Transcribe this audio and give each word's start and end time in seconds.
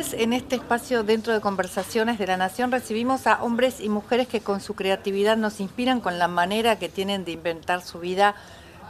En 0.00 0.32
este 0.32 0.56
espacio 0.56 1.04
dentro 1.04 1.34
de 1.34 1.42
Conversaciones 1.42 2.18
de 2.18 2.26
la 2.26 2.38
Nación, 2.38 2.72
recibimos 2.72 3.26
a 3.26 3.42
hombres 3.42 3.80
y 3.80 3.90
mujeres 3.90 4.28
que 4.28 4.40
con 4.40 4.62
su 4.62 4.74
creatividad 4.74 5.36
nos 5.36 5.60
inspiran, 5.60 6.00
con 6.00 6.18
la 6.18 6.26
manera 6.26 6.78
que 6.78 6.88
tienen 6.88 7.26
de 7.26 7.32
inventar 7.32 7.82
su 7.82 7.98
vida, 7.98 8.34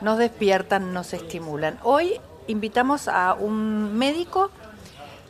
nos 0.03 0.19
despiertan, 0.19 0.93
nos 0.93 1.13
estimulan. 1.13 1.81
Hoy 1.83 2.21
invitamos 2.47 3.09
a 3.09 3.35
un 3.35 3.99
médico, 3.99 4.53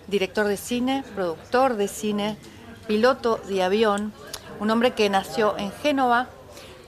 director 0.07 0.47
de 0.49 0.59
cine, 0.59 1.03
productor 1.15 1.77
de 1.77 1.89
cine, 1.89 2.37
piloto 2.87 3.41
de 3.49 3.63
avión, 3.63 4.13
un 4.61 4.71
hombre 4.71 4.91
que 4.91 5.09
nació 5.09 5.57
en 5.57 5.73
Génova, 5.73 6.29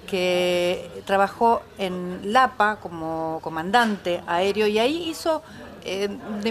que 0.07 1.03
trabajó 1.07 1.63
en 1.79 2.31
Lapa 2.31 2.77
como 2.77 3.41
comandante 3.43 4.23
aéreo 4.27 4.67
y 4.67 4.79
ahí 4.79 5.09
hizo 5.09 5.43
eh, 5.85 6.09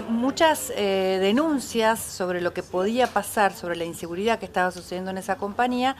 muchas 0.08 0.72
eh, 0.76 1.18
denuncias 1.20 2.00
sobre 2.00 2.40
lo 2.40 2.52
que 2.52 2.62
podía 2.62 3.06
pasar, 3.06 3.52
sobre 3.54 3.76
la 3.76 3.84
inseguridad 3.84 4.38
que 4.38 4.46
estaba 4.46 4.70
sucediendo 4.70 5.10
en 5.10 5.18
esa 5.18 5.36
compañía, 5.36 5.96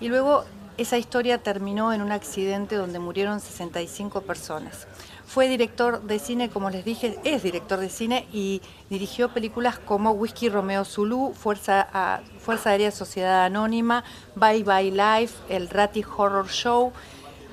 y 0.00 0.08
luego 0.08 0.44
esa 0.78 0.98
historia 0.98 1.38
terminó 1.38 1.92
en 1.92 2.02
un 2.02 2.12
accidente 2.12 2.76
donde 2.76 2.98
murieron 2.98 3.40
65 3.40 4.22
personas. 4.22 4.86
Fue 5.26 5.48
director 5.48 6.02
de 6.02 6.18
cine, 6.18 6.50
como 6.50 6.70
les 6.70 6.84
dije, 6.84 7.18
es 7.24 7.42
director 7.42 7.78
de 7.78 7.88
cine 7.88 8.26
y 8.32 8.60
dirigió 8.90 9.30
películas 9.30 9.78
como 9.78 10.10
Whisky 10.10 10.48
Romeo 10.48 10.84
Zulu, 10.84 11.32
Fuerza, 11.34 12.20
Fuerza 12.38 12.70
Aérea 12.70 12.90
Sociedad 12.90 13.44
Anónima, 13.44 14.04
Bye 14.34 14.62
Bye 14.62 14.90
Life, 14.90 15.34
el 15.48 15.68
Ratty 15.70 16.04
Horror 16.04 16.48
Show. 16.48 16.92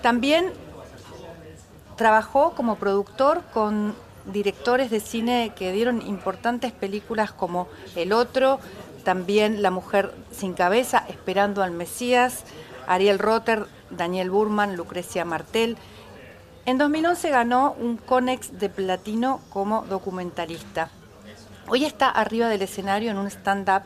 También 0.02 0.52
trabajó 1.96 2.52
como 2.52 2.76
productor 2.76 3.44
con 3.54 3.94
directores 4.32 4.90
de 4.92 5.00
cine 5.00 5.54
que 5.56 5.72
dieron 5.72 6.02
importantes 6.02 6.72
películas 6.72 7.32
como 7.32 7.68
El 7.96 8.14
Otro, 8.14 8.60
también 9.04 9.62
La 9.62 9.72
Mujer 9.72 10.14
sin 10.32 10.54
Cabeza, 10.54 11.04
Esperando 11.08 11.64
al 11.64 11.72
Mesías, 11.72 12.44
Ariel 12.88 13.20
Rotter, 13.20 13.66
Daniel 13.90 14.30
Burman, 14.30 14.76
Lucrecia 14.76 15.26
Martel. 15.26 15.78
En 16.66 16.78
2011 16.78 17.30
ganó 17.30 17.76
un 17.80 17.98
Conex 17.98 18.60
de 18.60 18.70
Platino 18.70 19.42
como 19.50 19.84
documentalista. 19.84 20.90
Hoy 21.68 21.86
está 21.86 22.10
arriba 22.10 22.48
del 22.50 22.64
escenario 22.64 23.12
en 23.12 23.18
un 23.18 23.28
stand-up 23.28 23.84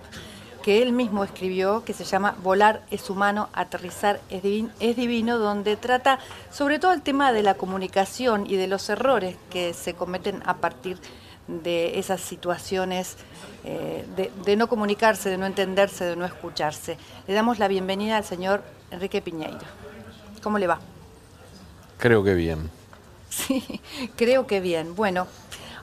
que 0.63 0.81
él 0.81 0.93
mismo 0.93 1.23
escribió, 1.25 1.83
que 1.83 1.93
se 1.93 2.05
llama 2.05 2.35
Volar 2.41 2.81
es 2.89 3.09
humano, 3.09 3.49
aterrizar 3.53 4.21
es 4.29 4.95
divino, 4.95 5.37
donde 5.37 5.75
trata 5.75 6.19
sobre 6.51 6.79
todo 6.79 6.93
el 6.93 7.01
tema 7.01 7.33
de 7.33 7.43
la 7.43 7.55
comunicación 7.55 8.49
y 8.49 8.55
de 8.55 8.67
los 8.67 8.89
errores 8.89 9.35
que 9.51 9.73
se 9.73 9.93
cometen 9.93 10.41
a 10.45 10.55
partir 10.55 10.97
de 11.47 11.99
esas 11.99 12.21
situaciones 12.21 13.17
eh, 13.65 14.05
de, 14.45 14.55
no 14.55 14.69
comunicarse, 14.69 15.29
de 15.29 15.37
no 15.37 15.45
entenderse, 15.45 16.05
de 16.05 16.15
no 16.15 16.25
escucharse. 16.25 16.97
Le 17.27 17.33
damos 17.33 17.59
la 17.59 17.67
bienvenida 17.67 18.15
al 18.15 18.23
señor 18.23 18.63
Enrique 18.89 19.21
Piñeiro. 19.21 19.59
¿Cómo 20.41 20.59
le 20.59 20.67
va? 20.67 20.79
Creo 21.97 22.23
que 22.23 22.33
bien. 22.33 22.69
Sí, 23.29 23.81
creo 24.15 24.47
que 24.47 24.61
bien. 24.61 24.95
Bueno, 24.95 25.27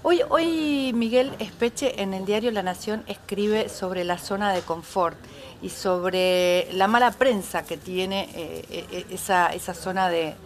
Hoy, 0.03 0.23
hoy 0.31 0.93
Miguel 0.95 1.31
Espeche 1.41 2.01
en 2.01 2.15
el 2.15 2.25
diario 2.25 2.51
La 2.53 2.63
Nación 2.63 3.05
escribe 3.07 3.69
sobre 3.69 4.03
la 4.03 4.17
zona 4.17 4.55
de 4.55 4.63
confort 4.63 5.19
y 5.61 5.69
sobre 5.69 6.73
la 6.73 6.89
mala 6.89 7.11
prensa 7.11 7.65
que 7.65 7.77
tiene 7.77 8.31
eh, 8.35 8.87
eh, 8.93 9.07
esa, 9.11 9.75
zona 9.75 10.09
de, 10.09 10.37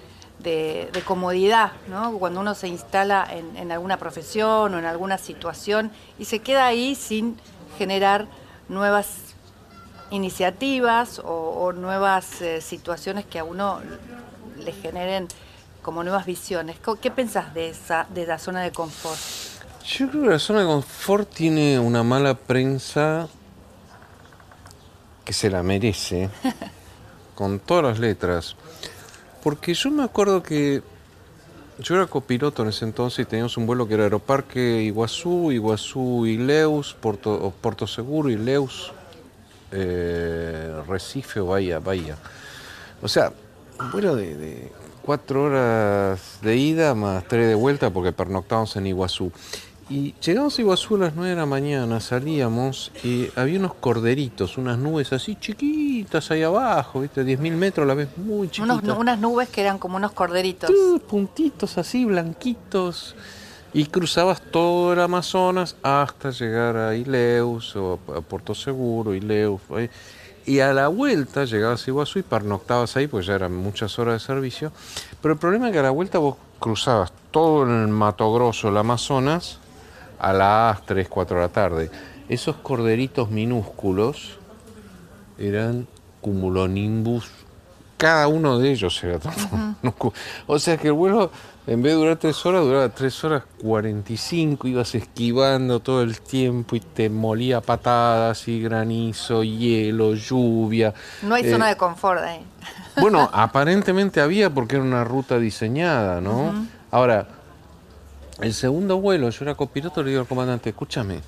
comodidad, 1.04 1.70
¿no? 1.88 2.19
cuando 2.19 2.41
uno 2.41 2.56
se 2.56 2.66
instala 2.66 3.28
en, 3.31 3.70
alguna 3.70 3.97
profesión 3.97 4.75
o 4.75 4.78
en 4.81 4.87
alguna 4.87 5.19
situación 5.19 5.93
y 6.19 6.25
se 6.25 6.41
queda 6.41 6.66
ahí 6.66 6.97
sin 6.97 7.37
generar 7.78 8.26
nuevas 8.69 9.37
iniciativas 10.10 11.22
o, 11.25 11.72
nuevas 11.72 12.43
eh, 12.43 12.60
situaciones 12.60 13.25
que 13.25 13.38
a 13.38 13.44
uno 13.44 13.81
le 14.59 14.72
generen 14.72 15.28
como 15.84 16.03
nuevas 16.03 16.27
visiones. 16.27 16.77
¿Qué 17.00 17.11
pensás 17.11 17.55
de 17.55 17.69
esa 17.69 18.06
de 18.12 18.27
la 18.27 18.39
zona 18.39 18.62
de 18.62 18.72
confort? 18.72 19.21
Yo 19.87 20.09
creo 20.09 20.22
que 20.22 20.31
la 20.31 20.39
zona 20.39 20.61
de 20.61 20.67
confort 20.67 21.31
tiene 21.31 21.78
una 21.78 22.03
mala 22.03 22.34
prensa 22.34 23.28
que 25.25 25.34
se 25.34 25.50
la 25.50 25.62
merece, 25.62 26.31
con 27.34 27.61
todas 27.61 27.84
las 27.84 27.99
letras. 27.99 28.56
Porque 29.43 29.75
yo 29.75 29.91
me 29.91 30.03
acuerdo 30.03 30.43
que 30.43 30.83
yo 31.78 31.97
era 31.97 32.06
copiloto 32.06 32.62
en 32.62 32.71
ese 32.71 32.87
entonces 32.87 33.21
y 33.21 33.25
teníamos 33.27 33.56
un 33.59 33.67
vuelo 33.67 33.87
que 33.87 33.94
era 33.94 34.05
Aeroparque 34.05 34.83
Iguazú, 34.83 35.53
Iguazú 35.53 36.25
y 36.25 36.39
Leus, 36.39 36.97
Porto, 36.99 37.53
Porto 37.61 37.87
Seguro 37.87 38.31
y 38.31 38.37
Leus, 38.37 38.91
eh, 39.71 40.83
Recife 40.89 41.41
o 41.41 41.47
Bahía, 41.47 41.78
Bahía. 41.78 42.17
O 43.03 43.09
sea, 43.09 43.33
un 43.78 43.91
vuelo 43.91 44.17
de 44.17 44.73
cuatro 45.04 45.44
horas 45.44 46.38
de 46.41 46.56
ida 46.56 46.94
más 46.94 47.25
tres 47.28 47.47
de 47.47 47.54
vuelta 47.54 47.91
porque 47.91 48.12
pernoctábamos 48.12 48.75
en 48.76 48.87
Iguazú. 48.87 49.31
Y 49.91 50.15
llegamos 50.25 50.59
a 50.59 50.62
Iguazú 50.62 50.97
a 50.97 50.98
las 50.98 51.15
nueve 51.15 51.31
de 51.31 51.37
la 51.37 51.44
mañana, 51.44 52.00
salíamos 52.00 52.91
y 53.03 53.28
había 53.37 53.59
unos 53.59 53.75
corderitos, 53.75 54.56
unas 54.56 54.78
nubes 54.78 55.12
así 55.12 55.37
chiquitas 55.37 56.31
ahí 56.31 56.43
abajo, 56.43 57.03
¿viste? 57.03 57.22
10.000 57.22 57.53
metros 57.53 57.84
a 57.84 57.88
la 57.88 57.94
vez, 57.94 58.09
muy 58.16 58.48
chiquitas. 58.48 58.97
unas 58.97 59.19
nubes 59.19 59.50
que 59.50 59.60
eran 59.60 59.78
como 59.78 59.97
unos 59.97 60.12
corderitos. 60.12 60.70
puntitos 61.06 61.76
así, 61.76 62.06
blanquitos. 62.06 63.14
Y 63.75 63.87
cruzabas 63.87 64.41
todo 64.41 64.93
el 64.93 65.00
Amazonas 65.00 65.76
hasta 65.82 66.31
llegar 66.31 66.76
a 66.76 66.94
Ileus 66.94 67.75
o 67.76 67.98
a 68.16 68.20
Puerto 68.20 68.54
Seguro, 68.54 69.14
Ileus. 69.14 69.60
Y 70.47 70.60
a 70.60 70.72
la 70.75 70.88
vuelta 70.88 71.44
llegabas 71.44 71.87
a 71.87 71.91
Iguazú 71.91 72.19
y 72.19 72.22
pernoctabas 72.22 72.97
ahí, 72.97 73.06
pues 73.06 73.27
ya 73.27 73.34
eran 73.34 73.55
muchas 73.55 73.99
horas 73.99 74.21
de 74.21 74.27
servicio. 74.27 74.72
Pero 75.22 75.34
el 75.34 75.41
problema 75.41 75.69
es 75.69 75.72
que 75.72 75.78
a 75.78 75.82
la 75.82 75.91
vuelta 75.91 76.19
vos 76.19 76.37
cruzabas 76.59 77.12
todo 77.31 77.62
el 77.62 77.88
Mato 77.88 78.32
Grosso, 78.32 78.69
el 78.69 78.77
Amazonas, 78.77 79.59
a 80.19 80.32
las 80.32 80.84
3, 80.87 81.09
4 81.09 81.37
de 81.37 81.43
la 81.43 81.49
tarde. 81.49 81.91
Esos 82.28 82.56
corderitos 82.56 83.31
minúsculos 83.31 84.38
eran 85.38 85.87
cumulonimbus, 86.21 87.31
cada 87.97 88.28
uno 88.28 88.59
de 88.59 88.71
ellos 88.71 89.03
era 89.05 89.19
O 90.47 90.59
sea 90.59 90.76
que 90.76 90.88
el 90.88 90.93
vuelo, 90.93 91.31
en 91.66 91.82
vez 91.82 91.92
de 91.92 91.98
durar 91.98 92.16
3 92.16 92.47
horas, 92.47 92.64
duraba 92.64 92.88
3 92.91 93.25
horas 93.25 93.42
45, 93.62 94.69
ibas 94.69 94.94
esquivando 94.94 95.80
todo 95.80 96.02
el 96.02 96.20
tiempo 96.20 96.76
y 96.76 96.80
te 96.80 97.08
molía 97.08 97.62
patadas 97.62 98.47
y 98.48 98.60
granizo, 98.60 99.42
hielo, 99.42 100.14
lluvia. 100.14 100.92
No 101.22 101.34
hay 101.34 101.50
zona 101.50 101.66
eh, 101.66 101.70
de 101.70 101.76
confort 101.76 102.22
ahí. 102.22 102.41
Bueno, 103.00 103.28
aparentemente 103.32 104.20
había 104.20 104.50
porque 104.50 104.76
era 104.76 104.84
una 104.84 105.02
ruta 105.02 105.41
diseñada, 105.41 106.20
¿no? 106.20 106.54
Ahora, 106.92 107.26
el 108.41 108.54
segundo 108.54 109.00
vuelo, 109.00 109.31
yo 109.31 109.44
era 109.44 109.56
copiloto, 109.56 110.00
le 110.02 110.10
digo 110.10 110.20
al 110.20 110.28
comandante, 110.28 110.70
escúchame, 110.70 111.20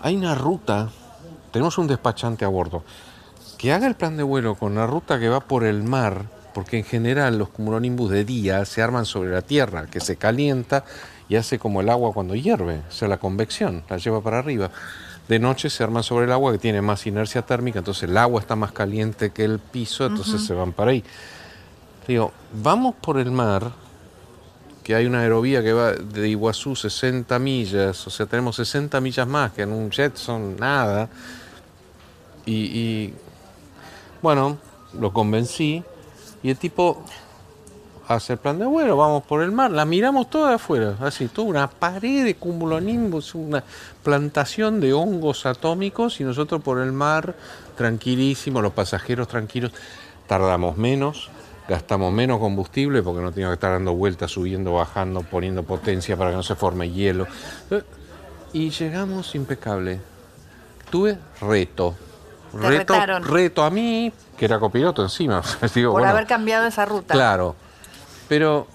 hay 0.00 0.14
una 0.14 0.36
ruta, 0.36 0.90
tenemos 1.50 1.76
un 1.76 1.88
despachante 1.88 2.44
a 2.44 2.48
bordo, 2.48 2.84
que 3.56 3.72
haga 3.72 3.88
el 3.88 3.96
plan 3.96 4.16
de 4.16 4.22
vuelo 4.22 4.54
con 4.54 4.76
la 4.76 4.86
ruta 4.86 5.18
que 5.18 5.28
va 5.28 5.40
por 5.40 5.64
el 5.64 5.82
mar, 5.82 6.26
porque 6.58 6.76
en 6.76 6.82
general 6.82 7.38
los 7.38 7.50
cumulonimbus 7.50 8.10
de 8.10 8.24
día 8.24 8.64
se 8.64 8.82
arman 8.82 9.06
sobre 9.06 9.30
la 9.30 9.42
tierra, 9.42 9.86
que 9.86 10.00
se 10.00 10.16
calienta 10.16 10.84
y 11.28 11.36
hace 11.36 11.56
como 11.56 11.82
el 11.82 11.88
agua 11.88 12.12
cuando 12.12 12.34
hierve, 12.34 12.80
o 12.88 12.90
sea, 12.90 13.06
la 13.06 13.18
convección, 13.18 13.84
la 13.88 13.96
lleva 13.98 14.20
para 14.20 14.40
arriba. 14.40 14.68
De 15.28 15.38
noche 15.38 15.70
se 15.70 15.84
arman 15.84 16.02
sobre 16.02 16.24
el 16.26 16.32
agua 16.32 16.50
que 16.50 16.58
tiene 16.58 16.82
más 16.82 17.06
inercia 17.06 17.42
térmica, 17.42 17.78
entonces 17.78 18.10
el 18.10 18.16
agua 18.16 18.40
está 18.40 18.56
más 18.56 18.72
caliente 18.72 19.30
que 19.30 19.44
el 19.44 19.60
piso, 19.60 20.04
entonces 20.04 20.44
se 20.44 20.52
van 20.52 20.72
para 20.72 20.90
ahí. 20.90 21.04
Digo, 22.08 22.32
vamos 22.60 22.96
por 23.00 23.20
el 23.20 23.30
mar, 23.30 23.70
que 24.82 24.96
hay 24.96 25.06
una 25.06 25.20
aerovía 25.20 25.62
que 25.62 25.72
va 25.72 25.92
de 25.92 26.28
Iguazú 26.28 26.74
60 26.74 27.38
millas, 27.38 28.04
o 28.04 28.10
sea, 28.10 28.26
tenemos 28.26 28.56
60 28.56 29.00
millas 29.00 29.28
más 29.28 29.52
que 29.52 29.62
en 29.62 29.70
un 29.70 29.92
Jetson, 29.92 30.56
nada. 30.56 31.08
Y, 32.46 33.14
bueno, 34.20 34.58
lo 34.98 35.12
convencí 35.12 35.84
y 36.42 36.50
el 36.50 36.56
tipo 36.56 37.02
hace 38.08 38.34
el 38.34 38.38
plan 38.38 38.58
de 38.58 38.64
vuelo, 38.64 38.96
vamos 38.96 39.22
por 39.24 39.42
el 39.42 39.52
mar, 39.52 39.70
la 39.70 39.84
miramos 39.84 40.30
toda 40.30 40.54
afuera, 40.54 40.96
así, 41.00 41.28
toda 41.28 41.48
una 41.48 41.68
pared 41.68 42.24
de 42.24 42.36
cumulonimbus, 42.36 43.34
una 43.34 43.62
plantación 44.02 44.80
de 44.80 44.94
hongos 44.94 45.44
atómicos 45.44 46.20
y 46.20 46.24
nosotros 46.24 46.62
por 46.62 46.80
el 46.80 46.92
mar, 46.92 47.34
tranquilísimos, 47.76 48.62
los 48.62 48.72
pasajeros 48.72 49.28
tranquilos, 49.28 49.72
tardamos 50.26 50.78
menos, 50.78 51.28
gastamos 51.68 52.10
menos 52.10 52.38
combustible 52.38 53.02
porque 53.02 53.20
no 53.20 53.30
teníamos 53.30 53.52
que 53.52 53.58
estar 53.58 53.72
dando 53.72 53.92
vueltas, 53.92 54.30
subiendo, 54.30 54.72
bajando, 54.72 55.22
poniendo 55.22 55.62
potencia 55.62 56.16
para 56.16 56.30
que 56.30 56.36
no 56.36 56.42
se 56.42 56.54
forme 56.54 56.90
hielo. 56.90 57.26
Y 58.54 58.70
llegamos 58.70 59.34
impecable. 59.34 60.00
Tuve 60.90 61.18
reto. 61.42 61.94
Te 62.52 62.58
reto, 62.68 62.94
retaron. 62.94 63.24
reto 63.24 63.62
a 63.62 63.70
mí, 63.70 64.12
que 64.36 64.44
era 64.44 64.58
copiloto 64.58 65.02
encima. 65.02 65.42
Digo, 65.74 65.92
Por 65.92 66.00
bueno, 66.00 66.12
haber 66.14 66.26
cambiado 66.26 66.66
esa 66.66 66.84
ruta. 66.84 67.14
Claro. 67.14 67.54
Pero, 68.28 68.66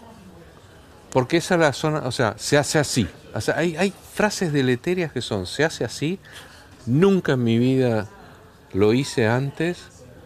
porque 1.11 1.37
esa 1.37 1.55
es 1.55 1.59
la 1.61 1.73
zona, 1.73 1.99
o 2.05 2.11
sea, 2.11 2.35
se 2.37 2.57
hace 2.57 2.79
así. 2.79 3.07
O 3.33 3.41
sea, 3.41 3.57
hay, 3.57 3.75
hay 3.77 3.93
frases 4.13 4.51
deleterias 4.53 5.11
que 5.11 5.21
son, 5.21 5.45
se 5.45 5.63
hace 5.63 5.83
así, 5.85 6.19
nunca 6.85 7.33
en 7.33 7.43
mi 7.43 7.57
vida 7.57 8.07
lo 8.73 8.93
hice 8.93 9.27
antes. 9.27 9.77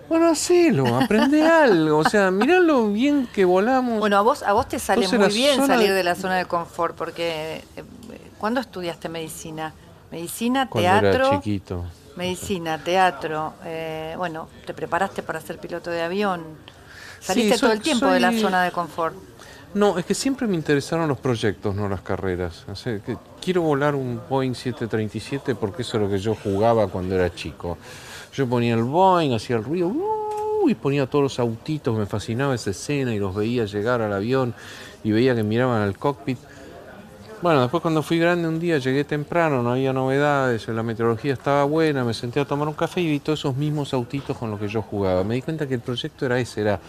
Bueno, 0.09 0.29
hacelo, 0.29 0.95
aprende 0.97 1.45
algo. 1.47 1.97
O 1.99 2.03
sea, 2.09 2.31
mirá 2.31 2.59
lo 2.59 2.89
bien 2.89 3.27
que 3.33 3.43
volamos. 3.43 3.99
Bueno, 3.99 4.17
a 4.17 4.21
vos, 4.21 4.43
a 4.43 4.53
vos 4.53 4.67
te 4.67 4.79
sale 4.79 5.03
Entonces, 5.05 5.33
muy 5.33 5.37
bien 5.41 5.55
zona 5.57 5.67
salir 5.75 5.93
de- 5.93 6.03
la 6.03 6.15
zona 6.15 6.35
de 6.37 6.45
confort, 6.45 6.95
porque 6.95 7.63
eh, 7.75 7.83
¿cuándo 8.37 8.61
estudiaste 8.61 9.09
medicina? 9.09 9.73
Medicina, 10.11 10.69
cuando 10.69 10.89
era 10.89 11.01
teatro, 11.01 11.29
chiquito. 11.37 11.85
Medicina, 12.17 12.77
teatro. 12.83 13.53
eh, 13.63 14.15
bueno, 14.17 14.49
te 14.65 14.73
preparaste 14.73 15.23
para 15.23 15.39
ser 15.39 15.59
piloto 15.59 15.89
de 15.91 16.01
avión. 16.01 16.43
Saliste 17.21 17.53
Sí, 17.53 17.59
soy- 17.59 17.67
todo 17.67 17.71
el 17.73 17.81
tiempo 17.81 18.07
de 18.07 18.19
la 18.19 18.31
zona 18.31 18.63
de 18.63 18.71
confort. 18.71 19.15
No, 19.73 19.97
es 19.99 20.05
que 20.05 20.13
siempre 20.13 20.47
me 20.47 20.55
interesaron 20.55 21.07
los 21.07 21.19
proyectos, 21.19 21.75
no 21.75 21.87
las 21.89 22.01
carreras. 22.01 22.63
O 22.67 22.75
sea, 22.75 22.99
que 22.99 23.17
quiero 23.41 23.61
volar 23.61 23.95
un 23.95 24.19
Boeing 24.29 24.53
737 24.55 25.55
porque 25.55 25.81
eso 25.83 25.97
es 25.97 26.03
lo 26.03 26.09
que 26.09 26.17
yo 26.19 26.35
jugaba 26.35 26.87
cuando 26.87 27.15
era 27.15 27.33
chico. 27.33 27.77
Yo 28.33 28.47
ponía 28.47 28.73
el 28.75 28.83
Boeing, 28.83 29.33
hacía 29.33 29.57
el 29.57 29.63
ruido, 29.63 29.87
¡uh! 29.87 30.69
y 30.69 30.75
ponía 30.75 31.05
todos 31.05 31.23
los 31.23 31.39
autitos, 31.39 31.95
me 31.97 32.05
fascinaba 32.05 32.55
esa 32.55 32.71
escena 32.71 33.13
y 33.13 33.19
los 33.19 33.33
veía 33.35 33.65
llegar 33.65 34.01
al 34.01 34.13
avión 34.13 34.53
y 35.03 35.11
veía 35.11 35.35
que 35.35 35.43
miraban 35.43 35.81
al 35.81 35.97
cockpit. 35.97 36.37
Bueno, 37.39 37.61
después 37.61 37.81
cuando 37.83 38.01
fui 38.01 38.17
grande 38.17 38.47
un 38.47 38.59
día 38.59 38.79
llegué 38.79 39.03
temprano, 39.03 39.61
no 39.61 39.73
había 39.73 39.93
novedades, 39.93 40.67
la 40.69 40.81
meteorología 40.81 41.33
estaba 41.33 41.65
buena, 41.65 42.03
me 42.03 42.15
senté 42.15 42.39
a 42.39 42.45
tomar 42.45 42.67
un 42.67 42.73
café 42.73 43.01
y 43.01 43.07
vi 43.07 43.19
todos 43.19 43.39
esos 43.39 43.55
mismos 43.55 43.93
autitos 43.93 44.35
con 44.35 44.49
los 44.49 44.59
que 44.59 44.67
yo 44.67 44.81
jugaba. 44.81 45.23
Me 45.23 45.35
di 45.35 45.43
cuenta 45.43 45.67
que 45.67 45.75
el 45.75 45.81
proyecto 45.81 46.25
era 46.25 46.39
ese, 46.39 46.61
era 46.61 46.79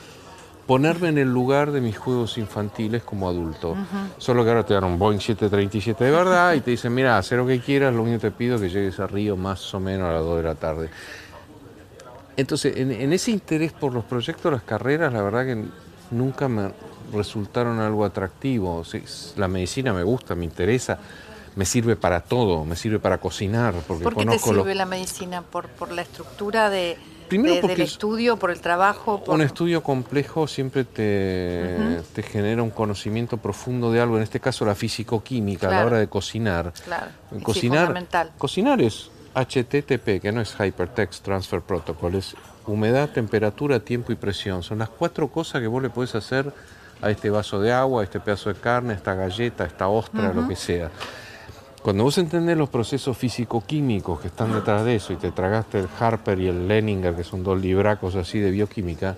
ponerme 0.66 1.08
en 1.08 1.18
el 1.18 1.30
lugar 1.30 1.70
de 1.70 1.82
mis 1.82 1.98
juegos 1.98 2.38
infantiles 2.38 3.02
como 3.02 3.28
adulto. 3.28 3.76
Solo 4.16 4.42
que 4.42 4.48
ahora 4.48 4.64
te 4.64 4.72
dan 4.72 4.84
un 4.84 4.98
Boeing 4.98 5.20
737 5.20 6.02
de 6.02 6.10
verdad 6.10 6.54
y 6.54 6.62
te 6.62 6.70
dicen, 6.70 6.94
mira, 6.94 7.18
haz 7.18 7.30
lo 7.32 7.46
que 7.46 7.60
quieras, 7.60 7.94
lo 7.94 8.02
único 8.02 8.18
que 8.18 8.30
te 8.30 8.36
pido 8.36 8.56
es 8.56 8.62
que 8.62 8.70
llegues 8.70 8.98
a 9.00 9.06
Río 9.06 9.36
más 9.36 9.74
o 9.74 9.80
menos 9.80 10.08
a 10.08 10.14
las 10.14 10.22
2 10.22 10.36
de 10.38 10.42
la 10.42 10.54
tarde. 10.54 10.88
Entonces, 12.38 12.74
en, 12.74 12.90
en 12.90 13.12
ese 13.12 13.32
interés 13.32 13.72
por 13.72 13.92
los 13.92 14.04
proyectos, 14.04 14.50
las 14.50 14.62
carreras, 14.62 15.12
la 15.12 15.20
verdad 15.20 15.44
que 15.44 15.62
nunca 16.10 16.48
me 16.48 16.70
resultaron 17.12 17.80
algo 17.80 18.04
atractivo. 18.04 18.84
Sí, 18.84 19.02
la 19.36 19.48
medicina 19.48 19.92
me 19.92 20.02
gusta, 20.02 20.34
me 20.34 20.44
interesa, 20.44 20.98
me 21.56 21.64
sirve 21.64 21.96
para 21.96 22.20
todo, 22.20 22.64
me 22.64 22.76
sirve 22.76 22.98
para 22.98 23.18
cocinar, 23.18 23.74
porque 23.86 24.04
¿Por 24.04 24.14
qué 24.14 24.20
te 24.20 24.26
conozco 24.26 24.54
sirve 24.54 24.74
la 24.74 24.86
medicina? 24.86 25.42
¿Por, 25.42 25.68
por 25.68 25.90
la 25.92 26.02
estructura 26.02 26.70
de, 26.70 26.96
Primero 27.28 27.54
de- 27.56 27.68
del 27.74 27.80
es- 27.82 27.92
estudio, 27.92 28.36
por 28.36 28.50
el 28.50 28.60
trabajo? 28.60 29.22
Por... 29.24 29.34
Un 29.34 29.42
estudio 29.42 29.82
complejo 29.82 30.46
siempre 30.46 30.84
te, 30.84 32.00
te 32.14 32.22
genera 32.22 32.62
un 32.62 32.70
conocimiento 32.70 33.36
profundo 33.38 33.90
de 33.92 34.00
algo, 34.00 34.16
en 34.16 34.22
este 34.22 34.40
caso 34.40 34.64
la 34.64 34.74
físico-química, 34.74 35.68
a 35.68 35.70
la 35.72 35.86
hora 35.86 35.98
de 35.98 36.08
cocinar. 36.08 36.72
Claro, 36.84 37.06
sí, 37.36 37.42
cocinar, 37.42 37.86
fundamental. 37.86 38.30
cocinar 38.38 38.80
es 38.80 39.10
HTTP, 39.34 40.20
que 40.20 40.32
no 40.32 40.40
es 40.40 40.54
Hypertext 40.58 41.24
Transfer 41.24 41.60
Protocol, 41.60 42.14
es 42.14 42.34
humedad, 42.66 43.08
temperatura, 43.10 43.80
tiempo 43.80 44.12
y 44.12 44.14
presión. 44.14 44.62
Son 44.62 44.78
las 44.78 44.88
cuatro 44.90 45.28
cosas 45.28 45.60
que 45.60 45.66
vos 45.66 45.82
le 45.82 45.90
podés 45.90 46.14
hacer 46.14 46.52
a 47.00 47.10
este 47.10 47.30
vaso 47.30 47.60
de 47.60 47.72
agua, 47.72 48.02
a 48.02 48.04
este 48.04 48.20
pedazo 48.20 48.52
de 48.52 48.60
carne, 48.60 48.92
a 48.92 48.96
esta 48.96 49.14
galleta, 49.14 49.64
a 49.64 49.66
esta 49.66 49.88
ostra, 49.88 50.32
lo 50.32 50.46
que 50.48 50.56
sea. 50.56 50.90
Cuando 51.82 52.04
vos 52.04 52.18
entendés 52.18 52.56
los 52.56 52.68
procesos 52.68 53.16
físico-químicos 53.16 54.20
que 54.20 54.28
están 54.28 54.52
detrás 54.52 54.84
de 54.84 54.96
eso 54.96 55.12
y 55.12 55.16
te 55.16 55.30
tragaste 55.30 55.78
el 55.78 55.88
Harper 55.98 56.38
y 56.40 56.48
el 56.48 56.66
Leninger, 56.66 57.14
que 57.14 57.24
son 57.24 57.44
dos 57.44 57.60
libracos 57.60 58.16
así 58.16 58.40
de 58.40 58.50
bioquímica, 58.50 59.16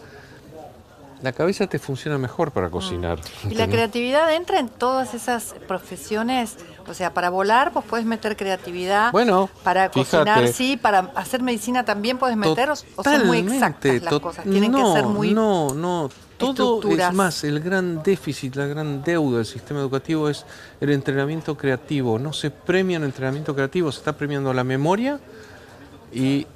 la 1.22 1.32
cabeza 1.32 1.66
te 1.66 1.78
funciona 1.78 2.18
mejor 2.18 2.52
para 2.52 2.70
cocinar. 2.70 3.18
Mm. 3.44 3.50
Y 3.50 3.54
la 3.54 3.68
creatividad 3.70 4.34
entra 4.34 4.58
en 4.58 4.68
todas 4.68 5.14
esas 5.14 5.54
profesiones. 5.68 6.56
O 6.86 6.94
sea, 6.94 7.12
para 7.14 7.30
volar, 7.30 7.72
pues 7.72 7.84
puedes 7.84 8.06
meter 8.06 8.36
creatividad. 8.36 9.12
Bueno, 9.12 9.48
para 9.62 9.90
cocinar, 9.90 10.38
fíjate. 10.40 10.52
sí. 10.52 10.76
Para 10.76 11.10
hacer 11.14 11.42
medicina 11.42 11.84
también 11.84 12.18
puedes 12.18 12.36
meter. 12.36 12.70
O, 12.70 12.76
son 12.76 13.26
muy 13.26 13.38
exactas 13.38 14.02
las 14.02 14.18
cosas. 14.20 14.44
Tienen 14.44 14.72
no, 14.72 14.78
que 14.78 15.00
ser 15.00 15.06
muy. 15.06 15.32
No, 15.34 15.74
no. 15.74 16.10
Todo 16.40 16.80
es 16.88 17.12
más, 17.12 17.44
el 17.44 17.60
gran 17.60 18.02
déficit, 18.02 18.56
la 18.56 18.66
gran 18.66 19.02
deuda 19.02 19.36
del 19.36 19.46
sistema 19.46 19.80
educativo 19.80 20.30
es 20.30 20.46
el 20.80 20.90
entrenamiento 20.90 21.54
creativo. 21.54 22.18
No 22.18 22.32
se 22.32 22.50
premia 22.50 22.96
el 22.96 23.04
entrenamiento 23.04 23.54
creativo, 23.54 23.92
se 23.92 23.98
está 23.98 24.14
premiando 24.14 24.54
la 24.54 24.64
memoria 24.64 25.20
y 26.12 26.46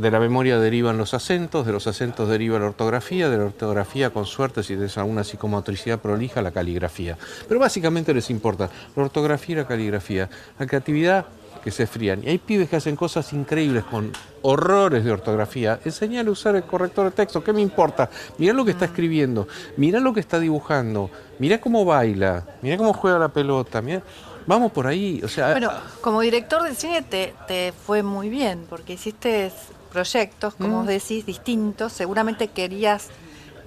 de 0.00 0.10
la 0.10 0.18
memoria 0.18 0.58
derivan 0.58 0.96
los 0.96 1.12
acentos, 1.12 1.66
de 1.66 1.72
los 1.72 1.86
acentos 1.86 2.28
deriva 2.28 2.58
la 2.58 2.66
ortografía, 2.66 3.28
de 3.28 3.36
la 3.36 3.44
ortografía, 3.44 4.10
con 4.10 4.24
suerte, 4.24 4.62
si 4.62 4.74
tienes 4.74 4.96
alguna 4.96 5.24
psicomotricidad 5.24 5.98
prolija, 5.98 6.40
la 6.40 6.52
caligrafía. 6.52 7.18
Pero 7.46 7.60
básicamente 7.60 8.14
les 8.14 8.30
importa 8.30 8.70
la 8.96 9.02
ortografía 9.02 9.52
y 9.52 9.58
la 9.58 9.66
caligrafía. 9.66 10.30
La 10.58 10.66
creatividad, 10.66 11.26
que 11.62 11.70
se 11.70 11.86
frían. 11.86 12.24
Y 12.24 12.28
hay 12.28 12.38
pibes 12.38 12.70
que 12.70 12.76
hacen 12.76 12.96
cosas 12.96 13.30
increíbles 13.34 13.84
con 13.84 14.10
horrores 14.40 15.04
de 15.04 15.12
ortografía. 15.12 15.78
Enseñale 15.84 16.30
a 16.30 16.32
usar 16.32 16.56
el 16.56 16.62
corrector 16.62 17.04
de 17.04 17.10
texto, 17.10 17.44
¿qué 17.44 17.52
me 17.52 17.60
importa? 17.60 18.08
Mirá 18.38 18.54
lo 18.54 18.64
que 18.64 18.70
está 18.70 18.86
escribiendo, 18.86 19.46
mirá 19.76 20.00
lo 20.00 20.14
que 20.14 20.20
está 20.20 20.40
dibujando, 20.40 21.10
mirá 21.38 21.60
cómo 21.60 21.84
baila, 21.84 22.46
mirá 22.62 22.78
cómo 22.78 22.94
juega 22.94 23.18
la 23.18 23.28
pelota, 23.28 23.82
mirá. 23.82 24.02
Vamos 24.46 24.72
por 24.72 24.86
ahí, 24.86 25.20
o 25.22 25.28
sea, 25.28 25.50
Bueno, 25.50 25.70
como 26.00 26.22
director 26.22 26.62
de 26.62 26.74
cine 26.74 27.02
te, 27.02 27.34
te 27.46 27.72
fue 27.72 28.02
muy 28.02 28.30
bien, 28.30 28.64
porque 28.70 28.94
hiciste 28.94 29.52
proyectos, 29.90 30.54
como 30.54 30.68
Mm. 30.68 30.78
vos 30.78 30.86
decís, 30.86 31.26
distintos. 31.26 31.92
Seguramente 31.92 32.48
querías 32.48 33.08